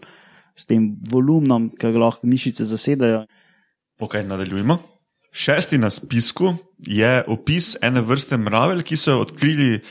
s 0.54 0.68
tem 0.68 0.92
volumnom, 1.10 1.72
ki 1.74 1.90
ga 1.90 1.98
lahko 1.98 2.28
mišice 2.30 2.64
zasedajo. 2.68 3.24
Ok, 4.00 4.14
nadaljujemo. 4.14 4.78
Šesti 5.32 5.78
na 5.78 5.90
spisku 5.90 6.54
je 6.78 7.24
opis 7.28 7.76
ene 7.82 8.00
vrste 8.00 8.36
mravelj, 8.36 8.82
ki 8.82 8.96
so 8.96 9.12
jo 9.12 9.20
odkrili 9.26 9.82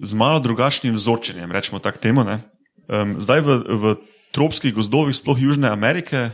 z 0.00 0.14
malo 0.16 0.40
drugačnim 0.40 0.94
vzorčenjem, 0.94 1.52
rečemo 1.52 1.78
tako 1.78 1.98
temu. 1.98 2.24
ne. 2.24 2.40
Um, 2.88 3.20
zdaj 3.20 3.40
v, 3.40 3.58
v 3.68 3.94
tropskih 4.32 4.72
gozdovih, 4.74 5.16
sploh 5.16 5.36
Južne 5.38 5.68
Amerike, 5.68 6.30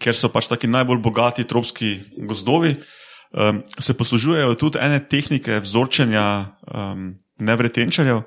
ker 0.00 0.14
so 0.14 0.28
pač 0.28 0.52
taki 0.52 0.68
najbolj 0.68 1.00
bogati 1.00 1.48
tropski 1.48 2.04
gozdovi, 2.28 2.76
um, 3.32 3.64
se 3.78 3.96
poslužujejo 3.96 4.54
tudi 4.54 4.78
ene 4.78 5.00
tehnike 5.00 5.64
vzorčenja 5.64 6.52
um, 6.68 7.16
nevretenčarjev 7.40 8.22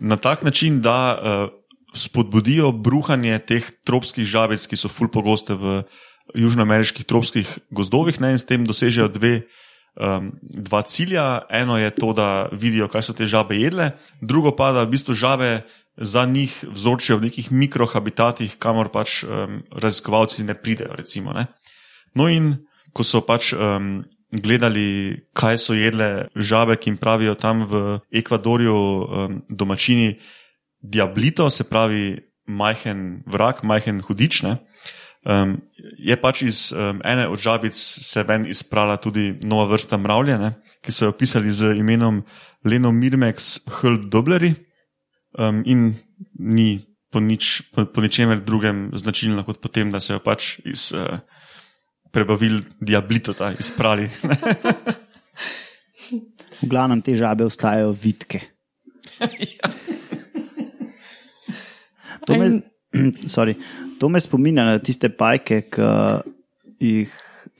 na 0.00 0.16
tak 0.16 0.42
način, 0.42 0.82
da 0.82 0.98
uh, 1.14 1.48
spodbudijo 1.94 2.72
bruhanje 2.72 3.38
teh 3.38 3.70
tropskih 3.86 4.26
žabic, 4.26 4.66
ki 4.66 4.76
so 4.76 4.90
ful 4.90 5.06
pogoste 5.08 5.54
v 5.54 5.84
južnoameriških 6.34 7.06
tropskih 7.06 7.48
gozdovih, 7.70 8.20
ne, 8.20 8.34
in 8.36 8.40
s 8.40 8.48
tem 8.48 8.64
dosežejo 8.66 9.08
dve, 9.12 9.46
um, 9.96 10.32
dva 10.40 10.82
cilja. 10.82 11.44
Eno 11.50 11.78
je 11.78 11.90
to, 11.94 12.12
da 12.16 12.48
vidijo, 12.52 12.88
kaj 12.88 13.08
so 13.08 13.16
te 13.16 13.28
žabe 13.28 13.58
jedle, 13.60 13.92
drugo 14.20 14.54
pa, 14.56 14.72
da 14.72 14.86
v 14.86 14.94
bistvu 14.96 15.14
žabe 15.14 15.62
za 15.96 16.24
njih 16.24 16.64
vzorčijo 16.72 17.18
v 17.20 17.28
nekih 17.28 17.52
mikrohabitatih, 17.52 18.56
kamor 18.56 18.88
pač 18.88 19.22
um, 19.24 19.60
raziskovalci 19.70 20.44
ne 20.48 20.56
pridejo. 20.56 20.96
Recimo, 20.96 21.36
ne. 21.36 21.46
No, 22.16 22.28
in 22.28 22.64
ko 22.92 23.04
so 23.04 23.20
pač 23.24 23.52
um, 23.52 24.04
gledali, 24.32 25.20
kaj 25.36 25.60
so 25.60 25.76
jedle 25.76 26.28
žabe, 26.36 26.76
ki 26.80 26.92
jim 26.92 26.96
pravijo 26.96 27.34
tam 27.36 27.66
v 27.68 28.00
Ekvadorju 28.12 28.76
um, 28.76 29.42
domačini 29.48 30.16
Diablito, 30.82 31.50
se 31.50 31.64
pravi 31.68 32.16
majhen 32.46 33.22
vrak, 33.26 33.62
majhen 33.62 34.00
hudič. 34.02 34.42
Ne? 34.42 34.56
Um, 35.22 35.60
je 36.02 36.16
pač 36.18 36.42
iz 36.42 36.72
um, 36.74 36.98
ene 37.06 37.28
od 37.30 37.38
žabic 37.38 37.76
se 37.78 38.22
ven 38.26 38.46
izprala 38.50 38.96
tudi 38.98 39.38
nova 39.46 39.68
vrsta 39.70 39.96
mravlje, 39.96 40.38
ne? 40.38 40.50
ki 40.82 40.92
so 40.92 41.06
jo 41.06 41.12
opisali 41.14 41.52
z 41.54 41.76
imenom 41.78 42.24
Lenomirmex 42.66 43.60
Hdobleri 43.78 44.54
um, 45.38 45.62
in 45.62 45.94
ni 46.38 46.82
po, 47.10 47.20
nič, 47.20 47.70
po, 47.70 47.86
po 47.86 48.02
ničemer 48.02 48.42
drugem 48.42 48.90
značilno 48.98 49.44
kot 49.46 49.60
potem, 49.62 49.92
da 49.94 50.00
so 50.02 50.16
jo 50.16 50.24
pač 50.24 50.58
iz 50.66 50.90
uh, 50.96 51.20
prebavil 52.10 52.64
Diablitota 52.80 53.52
izprali. 53.60 54.10
V 56.62 56.68
glavnem 56.70 57.02
te 57.02 57.14
žabe 57.18 57.46
ostajajo 57.46 57.94
vitke. 57.94 58.42
To 62.22 62.38
me, 62.38 62.62
sorry, 63.34 63.56
to 63.98 64.08
me 64.08 64.20
spominja 64.20 64.64
na 64.66 64.78
tiste 64.78 65.08
pajke, 65.08 65.62
ki 65.72 65.88
jih 66.82 67.12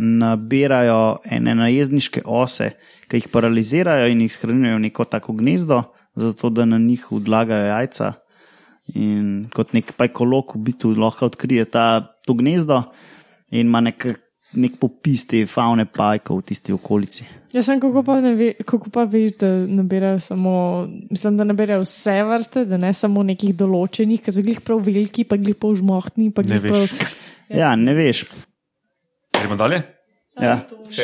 nabirajo 0.02 1.22
ene 1.30 1.54
najezdniške 1.58 2.24
ose, 2.26 2.72
ki 3.08 3.20
jih 3.20 3.28
paralizirajo 3.32 4.10
in 4.10 4.24
jih 4.24 4.34
shranijo 4.34 4.76
v 4.78 4.84
neko 4.86 5.06
tako 5.08 5.36
gnezdo, 5.38 5.82
zato 6.18 6.50
da 6.50 6.66
na 6.68 6.78
njih 6.78 7.06
odlagajo 7.12 7.70
jajca. 7.70 8.12
In 8.98 9.48
kot 9.54 9.72
nek 9.76 9.94
pajkolog 9.96 10.56
v 10.56 10.64
bistvu 10.68 10.96
lahko 10.98 11.30
odkrije 11.30 11.64
ta, 11.70 11.86
to 12.26 12.34
gnezdo 12.34 12.82
in 13.52 13.68
ima 13.68 13.80
nek, 13.80 14.06
nek 14.54 14.76
popis 14.80 15.24
te 15.28 15.44
faune 15.48 15.86
pajkov 15.88 16.42
v 16.42 16.46
tisti 16.50 16.74
okolici. 16.74 17.24
Jaz 17.52 17.66
sem, 17.68 17.80
kako 17.80 18.02
pa, 18.04 18.18
ne 18.24 18.34
ve, 18.36 18.50
kako 18.64 18.90
pa 18.92 19.04
veš, 19.08 19.34
da 19.40 19.50
nabirajo 19.68 20.18
samo, 20.24 20.52
mislim, 21.10 21.36
da 21.36 21.44
nabirajo 21.44 21.84
vse 21.84 22.18
vrste, 22.24 22.64
da 22.68 22.78
ne 22.80 22.92
samo 22.96 23.24
nekih 23.28 23.54
določenih, 23.56 24.22
ki 24.24 24.32
so 24.32 24.44
glih 24.44 24.60
prav 24.64 24.80
veliki, 24.84 25.24
pa 25.28 25.36
glih 25.40 25.56
pol 25.60 25.76
žmohtni, 25.76 26.30
pa 26.32 26.44
Ne 26.46 26.58
glih 26.60 26.62
veš. 26.72 26.94
prav. 26.96 27.12
Ja, 27.52 27.74
ne 27.76 27.94
veš. 27.96 28.24
Gremo 29.36 29.56
dalje? 29.60 29.82
Ja, 30.40 30.62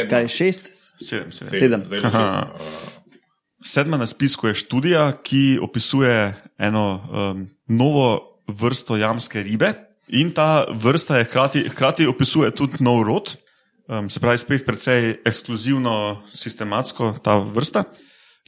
kaj 0.08 0.28
šest? 0.32 0.70
Sedem, 1.04 1.32
sedem. 1.32 1.52
Sedem. 1.52 1.82
Še, 2.00 2.24
Sedma 3.68 3.98
na 3.98 4.06
spisku 4.06 4.46
je 4.48 4.54
študija, 4.54 5.02
ki 5.22 5.58
opisuje 5.60 6.14
eno 6.62 6.84
um, 7.10 7.40
novo 7.68 8.38
vrsto 8.48 8.96
jamske 8.96 9.42
ribe. 9.42 9.72
In 10.08 10.32
ta 10.32 10.64
vrsta 10.72 11.18
je 11.18 11.24
hkrati, 11.24 11.68
hkrati 11.68 12.06
opisuje 12.06 12.50
tudi 12.50 12.80
nov 12.80 13.02
rod, 13.04 13.36
um, 13.88 14.08
se 14.10 14.20
pravi, 14.20 14.38
spet 14.38 14.64
precej 14.66 15.18
ekskluzivno, 15.26 16.22
sistematsko 16.32 17.18
ta 17.22 17.38
vrsta. 17.38 17.84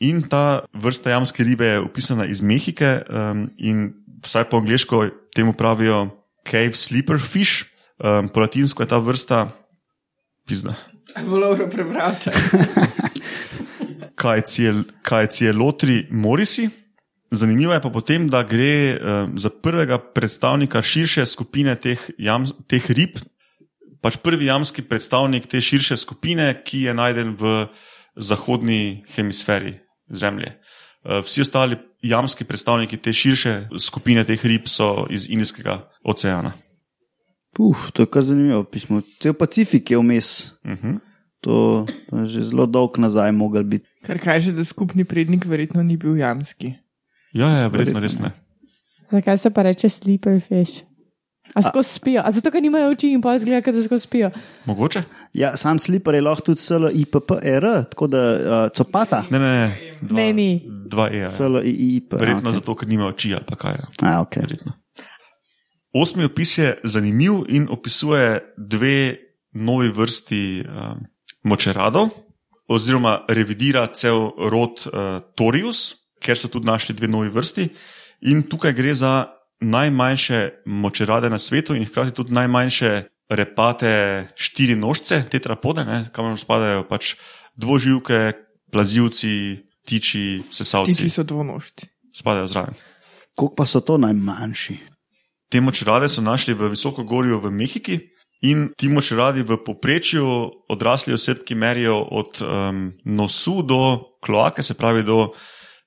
In 0.01 0.23
ta 0.25 0.65
vrsta 0.73 1.11
jamske 1.11 1.45
ribe 1.45 1.67
je 1.67 1.81
opisana 1.81 2.25
iz 2.25 2.41
Mehike 2.41 3.03
um, 3.05 3.51
in 3.59 3.93
vsaj 4.25 4.49
po 4.49 4.57
angliško 4.57 5.09
temu 5.37 5.53
pravijo 5.53 6.09
cave 6.49 6.73
sleeper 6.73 7.21
fish, 7.21 7.69
um, 7.99 8.29
po 8.33 8.41
latinsko 8.41 8.83
je 8.83 8.89
ta 8.89 8.99
vrsta 8.99 9.51
pizda. 10.49 10.75
Je 11.59 11.71
prebral. 11.71 12.15
kaj 15.03 15.27
cielotri 15.27 16.07
morisi. 16.11 16.69
Zanimivo 17.31 17.73
je 17.73 17.81
pa 17.81 17.91
potem, 17.91 18.29
da 18.29 18.43
gre 18.43 18.99
um, 18.99 19.39
za 19.39 19.51
prvega 19.51 19.99
predstavnika 19.99 20.83
širše 20.83 21.27
skupine 21.27 21.77
teh, 21.77 22.11
jam, 22.19 22.45
teh 22.67 22.91
rib, 22.91 23.21
pač 24.03 24.19
prvi 24.19 24.49
jamski 24.51 24.83
predstavnik 24.83 25.47
te 25.47 25.61
širše 25.61 25.97
skupine, 25.97 26.51
ki 26.65 26.89
je 26.89 26.95
najden 26.95 27.37
v 27.39 27.69
zahodni 28.17 29.05
hemisferi 29.15 29.79
Zemlje. 30.11 30.57
Uh, 31.05 31.23
vsi 31.23 31.47
ostali 31.47 31.79
jamski 32.03 32.45
predstavniki 32.45 32.99
te 32.99 33.13
širše 33.13 33.69
skupine 33.79 34.25
teh 34.27 34.43
rib 34.45 34.67
so 34.67 35.07
iz 35.11 35.31
Indijskega 35.31 35.85
oceana. 36.03 36.57
Uf, 37.59 37.91
to 37.95 38.03
je 38.03 38.11
kar 38.11 38.27
zanimivo 38.27 38.65
pismo. 38.65 39.03
Cel 39.23 39.35
Pacifik 39.35 39.91
je 39.91 39.99
vmes. 39.99 40.51
Uh 40.65 40.71
-huh. 40.71 40.99
To, 41.41 41.87
to 42.11 42.19
je 42.19 42.27
že 42.27 42.43
zelo 42.43 42.67
dolg 42.67 42.99
nazaj 42.99 43.33
mogel 43.33 43.63
biti. 43.63 43.89
Kar 44.03 44.19
kaže, 44.19 44.53
da 44.53 44.65
skupni 44.65 45.05
prednik 45.05 45.45
verjetno 45.45 45.83
ni 45.83 45.97
bil 45.97 46.17
jamski. 46.17 46.75
Ja, 47.33 47.49
ja, 47.49 47.67
verjetno 47.69 47.79
Verjetno 47.79 48.01
res 48.01 48.19
ne. 48.19 48.33
Zakaj 49.11 49.39
se 49.39 49.51
pa 49.51 49.63
reče 49.67 49.89
sleeper 49.89 50.41
fish? 50.41 50.85
A 51.55 51.63
skozi 51.63 51.93
spijo, 51.93 52.23
a 52.25 52.31
zato, 52.31 52.51
ker 52.51 52.63
nimajo 52.63 52.93
oči 52.93 53.09
in 53.11 53.23
pa 53.23 53.35
izgleda, 53.35 53.63
kot 53.67 53.75
da 53.75 53.83
skozi 53.83 54.07
spijo. 54.07 54.31
Mogoče? 54.71 55.03
Ja, 55.35 55.57
sam 55.59 55.79
slipper 55.83 56.15
je 56.15 56.21
lahko 56.23 56.45
tudi 56.51 56.63
SLIPPR, 56.63 57.67
tako 57.91 58.07
da 58.07 58.21
uh, 58.35 58.69
copata. 58.77 59.25
Ne, 59.31 59.39
ne, 59.39 59.51
ne. 59.53 59.97
Dva, 60.01 60.21
Ne, 60.21 60.33
ni. 60.33 60.51
Dva 60.87 61.09
E. 61.11 61.25
ja. 61.25 61.29
SLIP. 61.29 62.15
Verjetno 62.15 62.51
okay. 62.51 62.55
zato, 62.55 62.75
ker 62.79 62.89
nima 62.89 63.09
oči 63.11 63.35
ali 63.35 63.45
pa 63.47 63.59
kaj. 63.59 63.81
ja. 63.81 63.89
A, 64.03 64.21
okay. 64.23 64.45
Verjetno. 64.47 64.77
Osmi 65.93 66.25
opis 66.25 66.59
je 66.59 66.77
zanimiv 66.85 67.43
in 67.49 67.67
opisuje 67.71 68.55
dve 68.57 69.17
novi 69.53 69.91
vrsti 69.91 70.43
um, 70.63 71.01
močeradov, 71.43 72.13
oziroma 72.71 73.25
revidira 73.29 73.89
cel 73.91 74.31
rod 74.39 74.87
uh, 74.87 75.19
Torius, 75.35 76.00
ker 76.21 76.39
so 76.39 76.49
tudi 76.49 76.69
našli 76.69 76.95
dve 76.95 77.09
novi 77.09 77.33
vrsti. 77.33 77.69
In 78.31 78.43
tukaj 78.43 78.73
gre 78.77 78.95
za 78.95 79.27
najmanjše 79.61 80.63
močerade 80.67 81.31
na 81.31 81.39
svetu 81.39 81.75
in 81.75 81.85
hkrati 81.85 82.15
tudi 82.17 82.33
najmanjše 82.33 83.03
repate 83.31 84.29
štiri 84.35 84.77
nožce, 84.77 85.23
tetrapode, 85.31 85.85
ne, 85.85 86.09
kamor 86.13 86.39
spadajo 86.39 86.85
pač 86.89 87.15
dvoživke, 87.57 88.33
plazivci, 88.73 89.63
tiči, 89.87 90.43
sesalci. 90.53 90.95
Tiči 90.95 91.11
so 91.11 91.23
dvonožci. 91.23 91.87
Spadajo 92.13 92.47
zraven. 92.47 92.75
Koliko 93.37 93.55
pa 93.55 93.67
so 93.67 93.81
to 93.81 93.99
najmanjši? 93.99 94.79
Te 95.51 95.61
močerade 95.61 96.09
so 96.09 96.23
našli 96.23 96.55
v 96.55 96.71
Visokogorju 96.75 97.41
v 97.41 97.51
Mehiki 97.51 97.99
in 98.43 98.71
ti 98.79 98.89
močeradi 98.89 99.43
v 99.43 99.59
povprečju 99.63 100.27
odrasli 100.71 101.15
osebki 101.15 101.55
merijo 101.55 102.01
od 102.01 102.43
um, 102.43 102.93
nosu 103.05 103.63
do 103.63 104.01
kloake, 104.25 104.63
se 104.63 104.75
pravi 104.75 105.03
do 105.03 105.33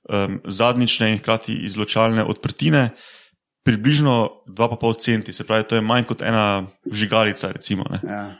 um, 0.09 0.39
zadnjične 0.45 1.11
in 1.11 1.19
hkrati 1.19 1.53
izločalne 1.65 2.23
odprtine, 2.23 2.89
približno 3.63 4.43
2,5 4.47 4.99
centi, 4.99 5.33
se 5.33 5.43
pravi, 5.43 5.63
to 5.63 5.75
je 5.75 5.81
manj 5.81 6.03
kot 6.03 6.21
ena 6.21 6.65
žigalica. 6.91 7.51
Recimo, 7.51 7.85
ne. 7.89 7.99
Ja. 8.03 8.35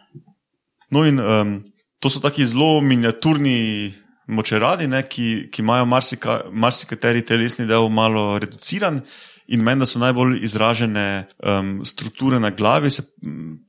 no 0.92 1.06
in 1.06 1.20
um, 1.20 1.64
to 2.00 2.10
so 2.10 2.20
taki 2.20 2.46
zelo 2.46 2.82
miniaturni 2.82 3.94
močeradi, 4.28 4.88
ne, 4.88 5.04
ki, 5.10 5.48
ki 5.52 5.62
imajo 5.62 5.86
marsika, 5.86 6.42
marsikateri 6.52 7.24
telesni 7.26 7.68
del 7.68 7.90
malo 7.90 8.38
reduciran. 8.40 9.02
In 9.48 9.64
meni, 9.64 9.84
da 9.84 9.86
so 9.86 10.00
najbolj 10.00 10.38
izražene 10.44 11.26
um, 11.44 11.82
strukture 11.86 12.40
na 12.40 12.54
glavi, 12.56 12.92
se, 12.92 13.04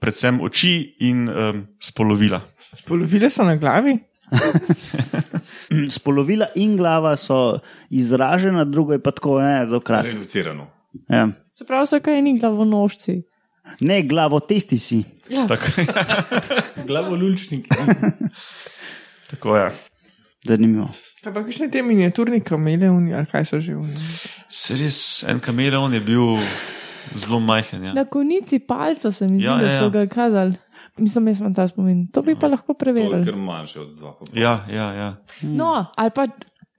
predvsem 0.01 0.39
oči 0.41 0.75
in 1.03 1.27
um, 1.29 1.65
spolovila. 1.83 2.41
Spolovile 2.79 3.31
so 3.31 3.47
na 3.47 3.57
glavi? 3.59 3.97
Spolovila 5.97 6.47
in 6.55 6.77
glava 6.77 7.17
so 7.17 7.59
izražena, 7.91 8.65
drugo 8.65 8.93
je 8.93 9.03
pa 9.03 9.11
tako, 9.11 9.41
ne, 9.41 9.67
za 9.69 9.77
okras. 9.77 10.15
Reducirano. 10.15 10.67
Ja. 11.09 11.29
Se 11.53 11.65
pravi, 11.65 11.87
so 11.87 12.01
kaj 12.01 12.19
eni 12.19 12.39
glavonožci. 12.39 13.23
Ne, 13.81 14.03
glavo, 14.03 14.41
testi 14.41 14.79
si. 14.79 15.03
Ja. 15.29 15.47
Tako, 15.49 15.67
Glavolučnik. 16.87 17.67
tako 19.31 19.57
je. 19.57 19.71
Zanimivo. 20.45 20.91
Pa 21.25 21.33
pa 21.33 21.41
kakšne 21.41 21.71
te 21.73 21.81
miniaturni 21.83 22.43
kameleoni, 22.45 23.15
ali 23.17 23.27
kaj 23.27 23.47
so 23.49 23.61
že 23.61 23.73
oni? 23.77 23.97
Se 24.53 24.77
res, 24.77 25.25
en 25.29 25.41
kameleon 25.41 25.95
je 25.97 26.01
bil 26.05 26.37
zelo 27.17 27.41
majhen. 27.41 27.85
Ja. 27.89 27.95
Na 27.97 28.05
konici 28.05 28.59
palca 28.61 29.13
se 29.13 29.29
mi 29.29 29.39
zdi, 29.39 29.47
Ja, 29.47 29.57
da 29.57 29.71
ja, 29.71 29.79
so 29.79 29.89
ja. 29.89 29.89
ga 29.89 30.07
kazali. 30.07 30.59
Mislim, 30.99 31.29
jaz 31.29 31.41
imam 31.41 31.55
ta 31.55 31.69
spomin. 31.69 32.07
To 32.15 32.23
bi 32.23 32.37
pa 32.39 32.47
lahko 32.47 32.75
preverili. 32.75 33.25
kar 33.25 33.37
manjše 33.37 33.81
od 33.81 33.89
2,5. 33.99 34.39
Ja, 34.39 34.67
ja, 34.71 34.93
ja. 34.93 35.17
No, 35.43 35.87
ali 35.97 36.11
pa 36.15 36.27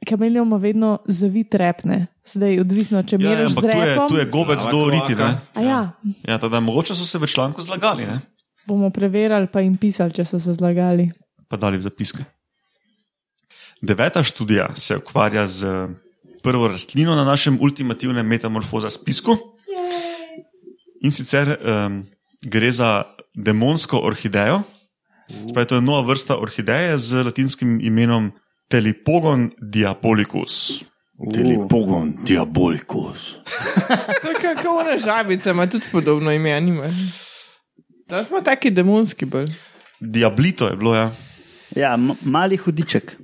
kamelijo 0.08 0.44
ima 0.44 0.58
vedno 0.58 0.98
zavit 1.06 1.56
repne. 1.56 2.06
Zdaj, 2.26 2.60
odvisno, 2.60 3.04
če 3.04 3.18
ja, 3.20 3.30
ja 3.32 3.36
meriš 3.36 3.52
z 3.52 3.58
ampak 3.58 3.72
tu 3.72 3.78
je, 3.80 3.86
repom. 3.86 4.10
tu 4.10 4.18
je 4.18 4.26
gobec 4.26 4.60
Glava, 4.60 4.72
do 4.72 4.90
riti. 4.90 5.16
Ne? 5.16 5.38
A 5.54 5.62
ja, 5.62 5.92
Ja, 6.28 6.38
tada, 6.38 6.60
mogoče 6.60 6.96
so 6.96 7.06
se 7.06 7.18
v 7.18 7.28
članku 7.28 7.62
zlagali, 7.62 8.06
ne? 8.06 8.20
bomo 8.68 8.90
preverili, 8.90 9.48
pa 9.48 9.60
jim 9.62 9.78
pisali, 9.78 10.14
če 10.14 10.26
so 10.26 10.40
se 10.40 10.54
zlagali. 10.54 11.10
pa 11.48 11.58
dali 11.58 11.78
v 11.78 11.82
zapiske. 11.82 12.24
Deveta 13.82 14.24
študija 14.24 14.72
se 14.76 14.98
ukvarja 14.98 15.48
z 15.48 15.88
prvo 16.44 16.68
rastlino 16.68 17.16
na 17.16 17.24
našem 17.24 17.58
ultimativnem 17.62 18.26
metamorfoza 18.28 18.90
spisku. 18.90 19.38
In 21.02 21.12
sicer 21.12 21.58
um, 21.58 22.06
gre 22.42 22.72
za 22.72 23.04
demonsko 23.36 24.00
orhidejo. 24.04 24.62
Spravi, 25.50 25.68
to 25.68 25.76
je 25.76 25.82
nova 25.82 26.02
vrsta 26.08 26.38
orhideje 26.38 26.98
z 26.98 27.24
latinskim 27.24 27.80
imenom 27.82 28.32
Telipogon 28.70 29.52
diabolicus. 29.62 30.84
Pogon, 31.70 32.18
diabolikus. 32.28 33.36
To 34.22 34.28
je 34.28 34.36
kako 34.42 34.78
ona 34.78 34.98
žabica, 34.98 35.52
ima 35.52 35.68
tudi 35.68 35.86
podobno 35.92 36.32
ime, 36.32 36.62
nima. 36.62 36.90
Da 38.10 38.24
smo 38.24 38.42
taki 38.42 38.72
demonski 38.72 39.26
bolj. 39.26 39.48
Diablito 40.00 40.68
je 40.68 40.76
bilo, 40.76 40.96
ja. 40.96 41.12
Ja, 41.76 41.98
mali 42.22 42.58
hudiček. 42.58 43.16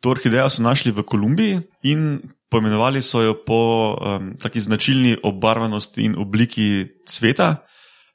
To 0.00 0.10
orhidejo 0.10 0.50
so 0.50 0.62
našli 0.62 0.92
v 0.92 1.02
Kolumbiji 1.02 1.60
in 1.82 2.20
poimenovali 2.50 3.02
so 3.02 3.22
jo 3.22 3.34
po 3.46 3.94
um, 3.94 4.34
taki 4.40 4.60
značilni 4.60 5.16
obarvanosti 5.22 6.02
in 6.02 6.16
obliki 6.18 6.86
cveta, 7.06 7.56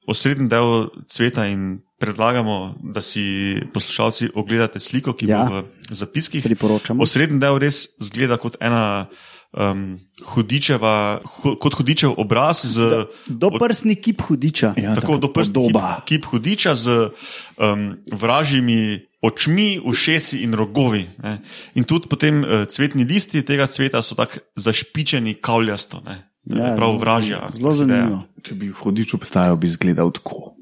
osrednji 0.07 0.47
del 0.49 0.87
cveta. 1.07 1.47
In 1.47 1.79
predlagamo, 1.99 2.75
da 2.83 3.01
si 3.01 3.55
poslušalci 3.73 4.29
ogledate 4.35 4.79
sliko, 4.79 5.13
ki 5.13 5.25
Ja. 5.27 5.45
bo 5.45 5.61
v 5.61 5.63
zapiskih. 5.89 6.43
Priporočamo. 6.43 7.01
Osrednji 7.01 7.39
del 7.39 7.57
res 7.57 7.87
zgleda 7.99 8.37
kot 8.37 8.57
ena 8.59 9.07
um, 9.53 9.95
hudičeva, 10.25 11.21
hu, 11.23 11.55
kot 11.55 11.73
hudičev 11.73 12.13
obraz 12.17 12.65
z. 12.67 13.05
Doprsni 13.27 13.95
kip 13.95 14.21
hudiča. 14.21 14.73
Ja, 14.75 14.95
Tako 14.95 15.17
doprsten 15.17 15.53
kip, 15.53 15.71
podoba. 15.73 16.01
kip 16.05 16.25
hudiča 16.25 16.75
z 16.75 17.09
um, 17.57 17.95
vražjimi 18.11 18.99
očmi, 19.21 19.79
ušesi 19.83 20.43
in 20.43 20.53
rogovi. 20.53 21.07
Ne. 21.23 21.39
In 21.73 21.83
tudi 21.83 22.07
potem 22.07 22.43
uh, 22.43 22.67
cvetni 22.67 23.05
listi 23.05 23.41
tega 23.41 23.65
cveta 23.67 24.01
so 24.01 24.13
tako 24.15 24.43
zašpičeni, 24.55 25.33
kavljasto, 25.41 26.03
ne. 26.05 26.34
Ja, 26.45 26.75
prav 26.77 26.97
vražja. 27.01 27.49
Zelo 27.53 27.73
zanimivo. 27.73 28.23
Če 28.45 28.55
bi 28.55 28.69
v 28.69 28.77
hodiču 28.77 29.17
postajal, 29.17 29.57
bi 29.57 29.67
izgledal 29.67 30.11
tako. 30.13 30.53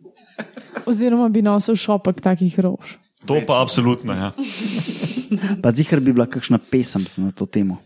Oziroma 0.88 1.28
bi 1.30 1.44
nosil 1.44 1.76
šopek 1.76 2.22
takih 2.24 2.56
rož. 2.64 2.96
To 3.28 3.40
pa 3.48 3.62
absolutno. 3.64 4.14
Ja. 4.16 4.32
Pa 5.64 5.72
zihar 5.72 6.00
bi 6.04 6.14
bila 6.14 6.28
kakšna 6.28 6.60
pesem 6.60 7.08
na 7.18 7.32
to 7.32 7.46
temo. 7.46 7.80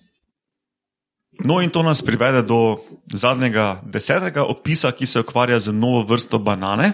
No, 1.45 1.62
in 1.62 1.69
to 1.69 1.83
nas 1.86 2.01
privede 2.01 2.41
do 2.41 2.81
zadnjega, 3.13 3.81
desetega 3.86 4.45
opisa, 4.45 4.91
ki 4.91 5.05
se 5.05 5.21
ukvarja 5.21 5.60
z 5.60 5.73
novo 5.73 6.01
vrsto 6.01 6.39
banane. 6.41 6.93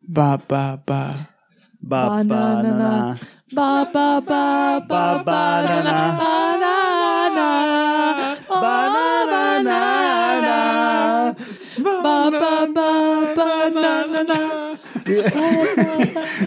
Ba, 0.00 0.38
ba, 0.48 0.78
ba. 0.86 1.10
Ba, 1.80 2.22
Banana. 2.22 3.18
Ba, 3.52 3.82
ba, 3.92 4.20
ba, 4.22 4.78
ba, 4.86 5.22
banana, 5.26 6.14
banana, 6.20 7.50
banana, 8.46 10.09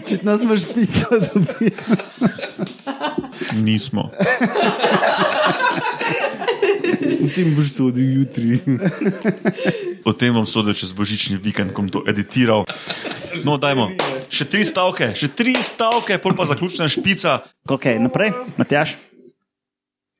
Če 0.08 0.18
nas 0.22 0.42
imaš 0.44 0.66
pico, 0.74 1.18
dobi. 1.20 1.72
Nismo. 3.64 4.10
V 7.24 7.30
tem 7.34 7.54
boš 7.56 7.68
sodil 7.74 8.22
jutri. 8.22 8.60
O 10.04 10.12
tem 10.12 10.34
bom 10.36 10.46
sodel 10.46 10.76
čez 10.76 10.92
božični 10.92 11.40
vikend, 11.40 11.72
ko 11.72 11.82
bom 11.82 11.90
to 11.90 12.04
editiral. 12.04 12.68
No, 13.42 13.56
dajmo. 13.58 13.90
Še 14.28 14.44
tri 14.46 14.62
stavke, 14.66 15.14
še 15.16 15.32
tri 15.32 15.56
stavke, 15.58 16.20
pol 16.22 16.36
pa 16.36 16.46
zaključna 16.46 16.86
špica. 16.92 17.42
Ok, 17.66 17.88
naprej, 17.98 18.36
Matjaš. 18.60 18.98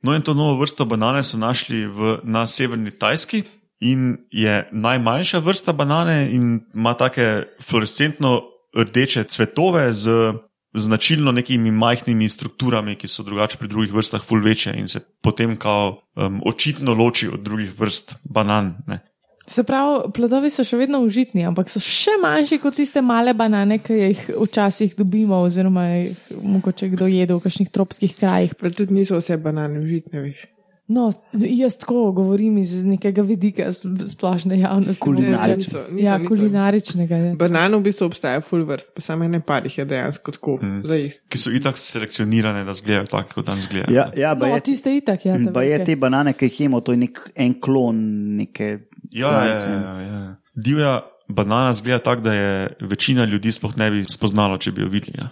No, 0.04 0.12
in 0.12 0.20
to 0.20 0.34
novo 0.36 0.60
vrsto 0.60 0.84
banane 0.84 1.24
so 1.24 1.40
našli 1.40 1.88
v, 1.88 2.18
na 2.28 2.44
severni 2.44 2.92
Tajski 2.92 3.44
in 3.84 4.16
je 4.30 4.68
najmanjša 4.72 5.38
vrsta 5.44 5.72
banane 5.72 6.28
in 6.32 6.60
ima 6.74 6.94
take 6.94 7.42
fluorescentno 7.62 8.40
rdeče 8.76 9.24
cvetove 9.24 9.92
z 9.92 10.32
značilno 10.74 11.32
nekimi 11.32 11.70
majhnimi 11.70 12.28
strukturami, 12.28 12.96
ki 12.98 13.08
so 13.08 13.22
drugače 13.22 13.58
pri 13.58 13.68
drugih 13.68 13.92
vrstah 13.94 14.22
ful 14.26 14.42
večje 14.42 14.74
in 14.78 14.88
se 14.88 15.00
potem 15.22 15.56
kao 15.56 15.98
um, 16.16 16.40
očitno 16.46 16.94
loči 16.94 17.28
od 17.28 17.40
drugih 17.40 17.78
vrst 17.78 18.14
banan. 18.24 18.74
Ne. 18.86 18.98
Se 19.46 19.62
pravi, 19.62 20.10
plodovi 20.16 20.50
so 20.50 20.64
še 20.64 20.78
vedno 20.80 21.02
užitni, 21.04 21.44
ampak 21.44 21.68
so 21.68 21.80
še 21.80 22.16
manjši 22.22 22.58
kot 22.62 22.78
tiste 22.80 23.02
male 23.04 23.34
banane, 23.36 23.78
ki 23.84 23.98
jih 24.00 24.24
včasih 24.40 24.96
dobimo, 24.96 25.42
oziroma 25.44 25.84
jih 25.90 26.32
mogoče 26.42 26.88
kdo 26.96 27.10
jede 27.12 27.36
v 27.36 27.44
kakšnih 27.44 27.70
tropskih 27.70 28.16
krajih. 28.16 28.56
Pa 28.56 28.72
tudi 28.72 28.96
niso 28.96 29.20
vse 29.20 29.36
banane 29.36 29.84
užitne, 29.84 30.24
veš. 30.24 30.46
No, 30.86 31.12
jaz 31.32 31.76
tako 31.80 32.12
govorim 32.12 32.58
iz 32.58 32.82
nekega 32.84 33.22
vidika 33.22 33.70
splošne 34.06 34.58
javnosti. 34.58 35.00
Kulinarične. 35.00 35.80
mogoče. 35.80 36.04
Ja, 36.04 36.18
kulinaričnega. 36.28 37.16
Ja. 37.16 37.34
Banano 37.34 37.78
v 37.78 37.86
bistvu 37.86 38.04
obstaja 38.10 38.40
full 38.44 38.66
vrst, 38.68 38.90
pa 38.94 39.00
samo 39.00 39.24
ene 39.24 39.40
par 39.40 39.64
jih 39.64 39.78
je 39.78 39.84
dejansko 39.84 40.32
tako 40.32 40.58
Mm. 40.62 40.82
za 40.84 40.94
jih. 40.94 41.16
Ki 41.28 41.38
so 41.38 41.50
itak 41.50 41.78
selekcionirane, 41.78 42.64
da 42.64 42.74
zgledajo 42.74 43.06
tako, 43.06 43.34
kot 43.34 43.46
danes 43.46 43.64
zgledajo. 43.64 43.94
Ja, 43.96 44.10
ja 44.16 44.34
No, 44.34 44.46
je, 44.46 44.60
tiste 44.60 44.92
itak, 44.96 45.24
ja. 45.26 45.38
ba 45.52 45.62
je 45.62 45.84
te 45.84 45.96
banane, 45.96 46.32
ki 46.32 46.44
jih 46.44 46.60
jemo, 46.60 46.80
to 46.80 46.92
je 46.92 46.96
nek 46.98 47.20
en 47.34 47.54
klon 47.60 47.96
neke. 48.36 48.78
Ja, 49.10 49.30
ja, 49.30 49.40
krajce. 49.40 49.66
ja, 49.66 50.00
ja. 50.00 50.36
Divja 50.54 51.00
banana 51.28 51.72
zgleda 51.72 51.98
tako, 51.98 52.22
da 52.22 52.34
je 52.34 52.68
večina 52.80 53.24
ljudi 53.24 53.52
sploh 53.52 53.72
ne 53.76 53.90
bi 53.90 54.04
spoznalo, 54.08 54.58
če 54.58 54.72
bi 54.72 54.82
jo 54.82 54.88
videli. 54.88 55.16
Ja. 55.18 55.28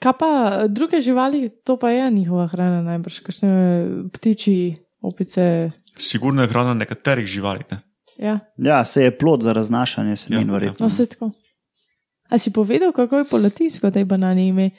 Kaj 0.00 0.12
pa 0.14 0.30
druge 0.66 1.00
živali, 1.00 1.50
to 1.60 1.76
pa 1.76 1.90
je 1.90 2.10
njihova 2.10 2.46
hrana 2.46 2.82
najbrž, 2.82 3.18
kakšne 3.20 3.50
ptiči, 4.10 4.74
opice. 5.00 5.70
Sigurno 5.98 6.42
je 6.42 6.48
hrana 6.48 6.74
nekaterih 6.74 7.26
živali. 7.26 7.64
Ne? 7.70 7.78
Ja, 8.18 8.38
Ja, 8.56 8.84
se 8.84 9.02
je 9.02 9.12
plod 9.12 9.42
za 9.42 9.52
raznašanje 9.52 10.16
semen, 10.16 10.40
Ja, 10.40 10.46
ja, 10.46 10.52
verjetno. 10.52 10.84
no, 10.84 10.90
se 10.90 11.06
tako. 11.06 11.30
A 12.28 12.38
si 12.38 12.50
povedal, 12.50 12.92
kako 12.92 13.18
je 13.18 13.24
po 13.24 13.38
latinsko 13.38 13.90
tej 13.90 14.04
banani 14.04 14.48
ime? 14.48 14.70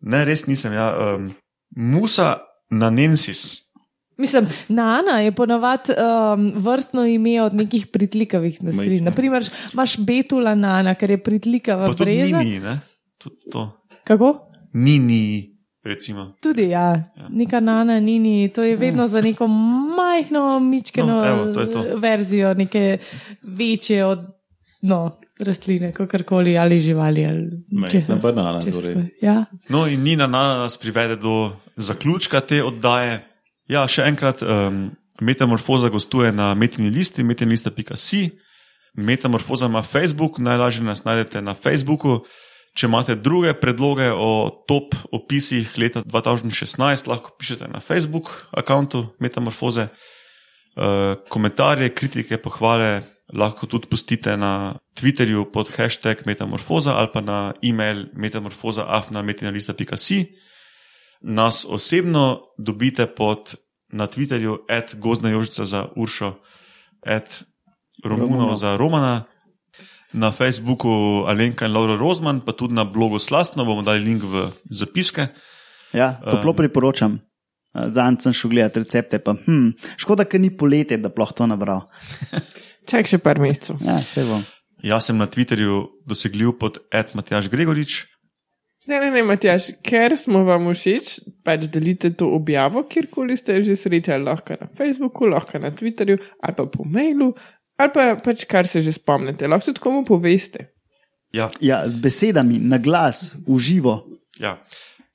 Ne, 0.00 0.24
res 0.24 0.46
nisem. 0.46 0.72
Ja. 0.72 0.92
Um, 1.14 1.32
Musa 1.70 2.38
nanensis. 2.70 3.62
Mislim, 4.18 4.46
Nana 4.68 5.20
je 5.20 5.32
ponavadi 5.32 5.92
um, 5.92 6.52
vrstno 6.54 7.04
ime 7.04 7.42
od 7.42 7.54
nekih 7.54 7.86
pritlikavih. 7.86 8.62
Majhna. 8.62 9.04
Naprimer, 9.04 9.42
imaš 9.72 9.96
betula 9.98 10.54
Nana, 10.54 10.94
ker 10.94 11.10
je 11.10 11.18
pritlikava 11.18 11.86
Pa 11.86 11.94
tudi 11.94 12.04
breza. 12.14 12.38
nini, 12.38 12.60
ne? 12.60 12.80
Tudi 13.18 13.50
to. 13.50 13.70
Kako? 14.04 14.51
Nini, 14.72 15.50
recimo. 15.84 16.32
Tudi 16.40 16.68
ja, 16.68 17.04
neka 17.30 17.60
nana, 17.60 18.00
nini, 18.00 18.48
to 18.48 18.62
je 18.62 18.76
vedno 18.76 19.06
za 19.06 19.20
neko 19.20 19.46
majhno, 19.96 20.60
mičkeno 20.60 21.06
No, 21.08 21.26
evo, 21.26 21.52
to 21.54 21.66
to. 21.66 21.84
verzijo, 21.96 22.54
neke 22.54 22.98
večje 23.42 24.04
od 24.04 24.18
no, 24.82 25.18
rastline, 25.38 25.92
kakorkoli 25.92 26.58
ali 26.58 26.80
živali. 26.80 27.24
Ali 27.24 27.50
česa- 27.90 28.16
banana, 28.16 28.60
česa- 28.60 28.76
torej. 28.76 28.96
Ja. 29.22 29.44
No, 29.68 29.86
in 29.86 30.02
Nina 30.02 30.26
Nana 30.26 30.54
nas 30.56 30.76
privede 30.76 31.16
do 31.16 31.52
zaključka 31.76 32.40
te 32.40 32.64
oddaje. 32.64 33.26
Ja, 33.66 33.88
še 33.88 34.02
enkrat, 34.02 34.42
um, 34.42 34.90
metamorfoza 35.20 35.88
gostuje 35.88 36.32
na 36.32 36.54
metini 36.54 36.90
listi, 36.90 37.22
metinlista.si. 37.22 38.30
Metamorfoza 38.94 39.66
ima 39.66 39.82
Facebook, 39.82 40.38
najlažje 40.38 40.84
nas 40.84 41.04
najdete 41.04 41.42
na 41.42 41.54
Facebooku. 41.54 42.20
Če 42.72 42.88
imate 42.88 43.18
druge 43.20 43.52
predloge 43.60 44.08
o 44.16 44.48
top 44.68 44.94
opisih 45.12 45.74
leta 45.76 46.00
2016, 46.08 47.08
lahko 47.08 47.34
pišete 47.36 47.68
na 47.68 47.84
Facebook 47.84 48.48
računu 48.52 49.10
Metamorfoze. 49.20 49.90
Uh, 50.72 51.20
komentarje, 51.28 51.90
kritike, 51.92 52.38
pohvale 52.40 53.12
lahko 53.32 53.66
tudi 53.66 53.88
pustite 53.88 54.36
na 54.36 54.74
Twitterju 54.96 55.52
pod 55.52 55.68
hashtag 55.76 56.16
Metamorfoza 56.26 56.94
ali 56.96 57.08
pa 57.12 57.20
na 57.20 57.52
e-mail 57.62 58.06
metamorfoza.afna.metinalista.si. 58.14 60.26
Nas 61.22 61.66
osebno 61.68 62.40
dobite 62.58 63.06
pod, 63.06 63.54
na 63.92 64.06
Twitterju 64.06 64.58
at 64.68 64.94
Gozna 64.94 65.30
Jožica 65.30 65.64
za 65.64 65.88
Uršo, 65.96 66.34
at 67.06 67.42
Romuno 68.04 68.26
Romuno. 68.26 68.54
za 68.54 68.76
Romana, 68.76 69.24
na 70.12 70.32
Facebooku 70.32 71.24
Alenka 71.28 71.66
in 71.66 71.72
Laura 71.72 71.96
Rozman, 71.96 72.40
pa 72.44 72.52
tudi 72.52 72.74
na 72.74 72.84
blogu 72.84 73.18
Slastno 73.18 73.64
bomo 73.64 73.82
dali 73.82 74.04
link 74.04 74.24
v 74.24 74.50
zapiske. 74.70 75.28
Ja, 75.92 76.16
toplo 76.24 76.54
priporočam. 76.56 77.20
Zanj 77.72 78.20
sem 78.20 78.34
šel 78.36 78.52
gledati 78.52 78.82
recepte, 78.82 79.18
pa 79.24 79.32
hm, 79.32 79.72
škoda, 79.96 80.26
ker 80.28 80.40
ni 80.40 80.50
poletje, 80.52 80.98
da 81.00 81.08
lahko 81.08 81.40
to 81.40 81.48
nabral. 81.48 81.86
Čak 82.90 83.08
še 83.08 83.20
par 83.22 83.40
mesecev. 83.40 83.80
Ja, 83.80 83.96
vse 84.04 84.26
bom. 84.28 84.44
Jaz 84.82 85.08
sem 85.08 85.16
na 85.16 85.28
Twitterju 85.30 85.84
dosegljiv 86.08 86.56
pod 86.60 86.82
at 86.92 87.14
Matjaš 87.16 87.48
Gregorič. 87.48 88.02
Ne, 88.90 88.98
ne, 88.98 89.12
ne, 89.14 89.22
Matjaš, 89.22 89.68
ker 89.86 90.16
smo 90.18 90.42
vam 90.42 90.66
všeč, 90.72 91.14
pač 91.46 91.68
delite 91.70 92.10
to 92.18 92.26
objavo, 92.34 92.82
kjerkoli 92.90 93.36
ste 93.38 93.60
že 93.62 93.76
srečali, 93.78 94.26
lahko 94.26 94.58
na 94.58 94.66
Facebooku, 94.74 95.28
lahko 95.30 95.60
na 95.62 95.70
Twitterju, 95.70 96.18
ali 96.42 96.56
pa 96.58 96.66
po 96.66 96.84
mailu, 96.84 97.30
Ali 97.80 97.90
pa 97.94 98.16
pač 98.20 98.44
kar 98.44 98.68
se 98.68 98.82
že 98.82 98.92
spomnite, 98.92 99.48
lahko 99.48 99.72
tudi 99.72 99.80
komu 99.80 100.04
poveste. 100.04 100.72
Ja. 101.32 101.48
ja, 101.60 101.88
z 101.88 101.96
besedami, 101.96 102.60
na 102.60 102.76
glas, 102.76 103.32
v 103.48 103.56
živo. 103.56 104.04
Ja. 104.36 104.60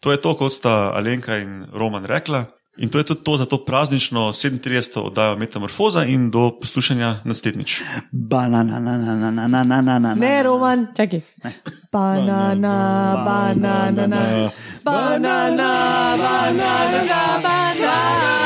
To 0.01 0.09
je 0.09 0.17
to, 0.17 0.33
kot 0.33 0.53
sta 0.53 0.89
Alenka 0.97 1.37
in 1.37 1.69
Roman 1.69 2.05
rekla. 2.05 2.57
In 2.77 2.89
to 2.89 2.97
je 2.97 3.03
tudi 3.03 3.23
to 3.23 3.37
za 3.37 3.45
to 3.45 3.65
praznično 3.65 4.33
37. 4.33 5.01
oddajo 5.01 5.37
Metamorfoza 5.37 6.03
in 6.05 6.29
do 6.31 6.59
poslušanja 6.61 7.21
naslednjič. 7.25 7.81
Banana, 8.11 8.79
banana, 8.79 9.31
banana, 9.31 9.81
banana. 9.81 10.15
Ne, 10.15 10.43
Roman, 10.43 10.87
čakaj. 10.97 11.21
Banana, 11.91 12.77
banana, 13.25 13.89
banana, 13.93 14.51
banana, 14.85 16.17
banana, 16.17 17.41
banana. 17.41 18.36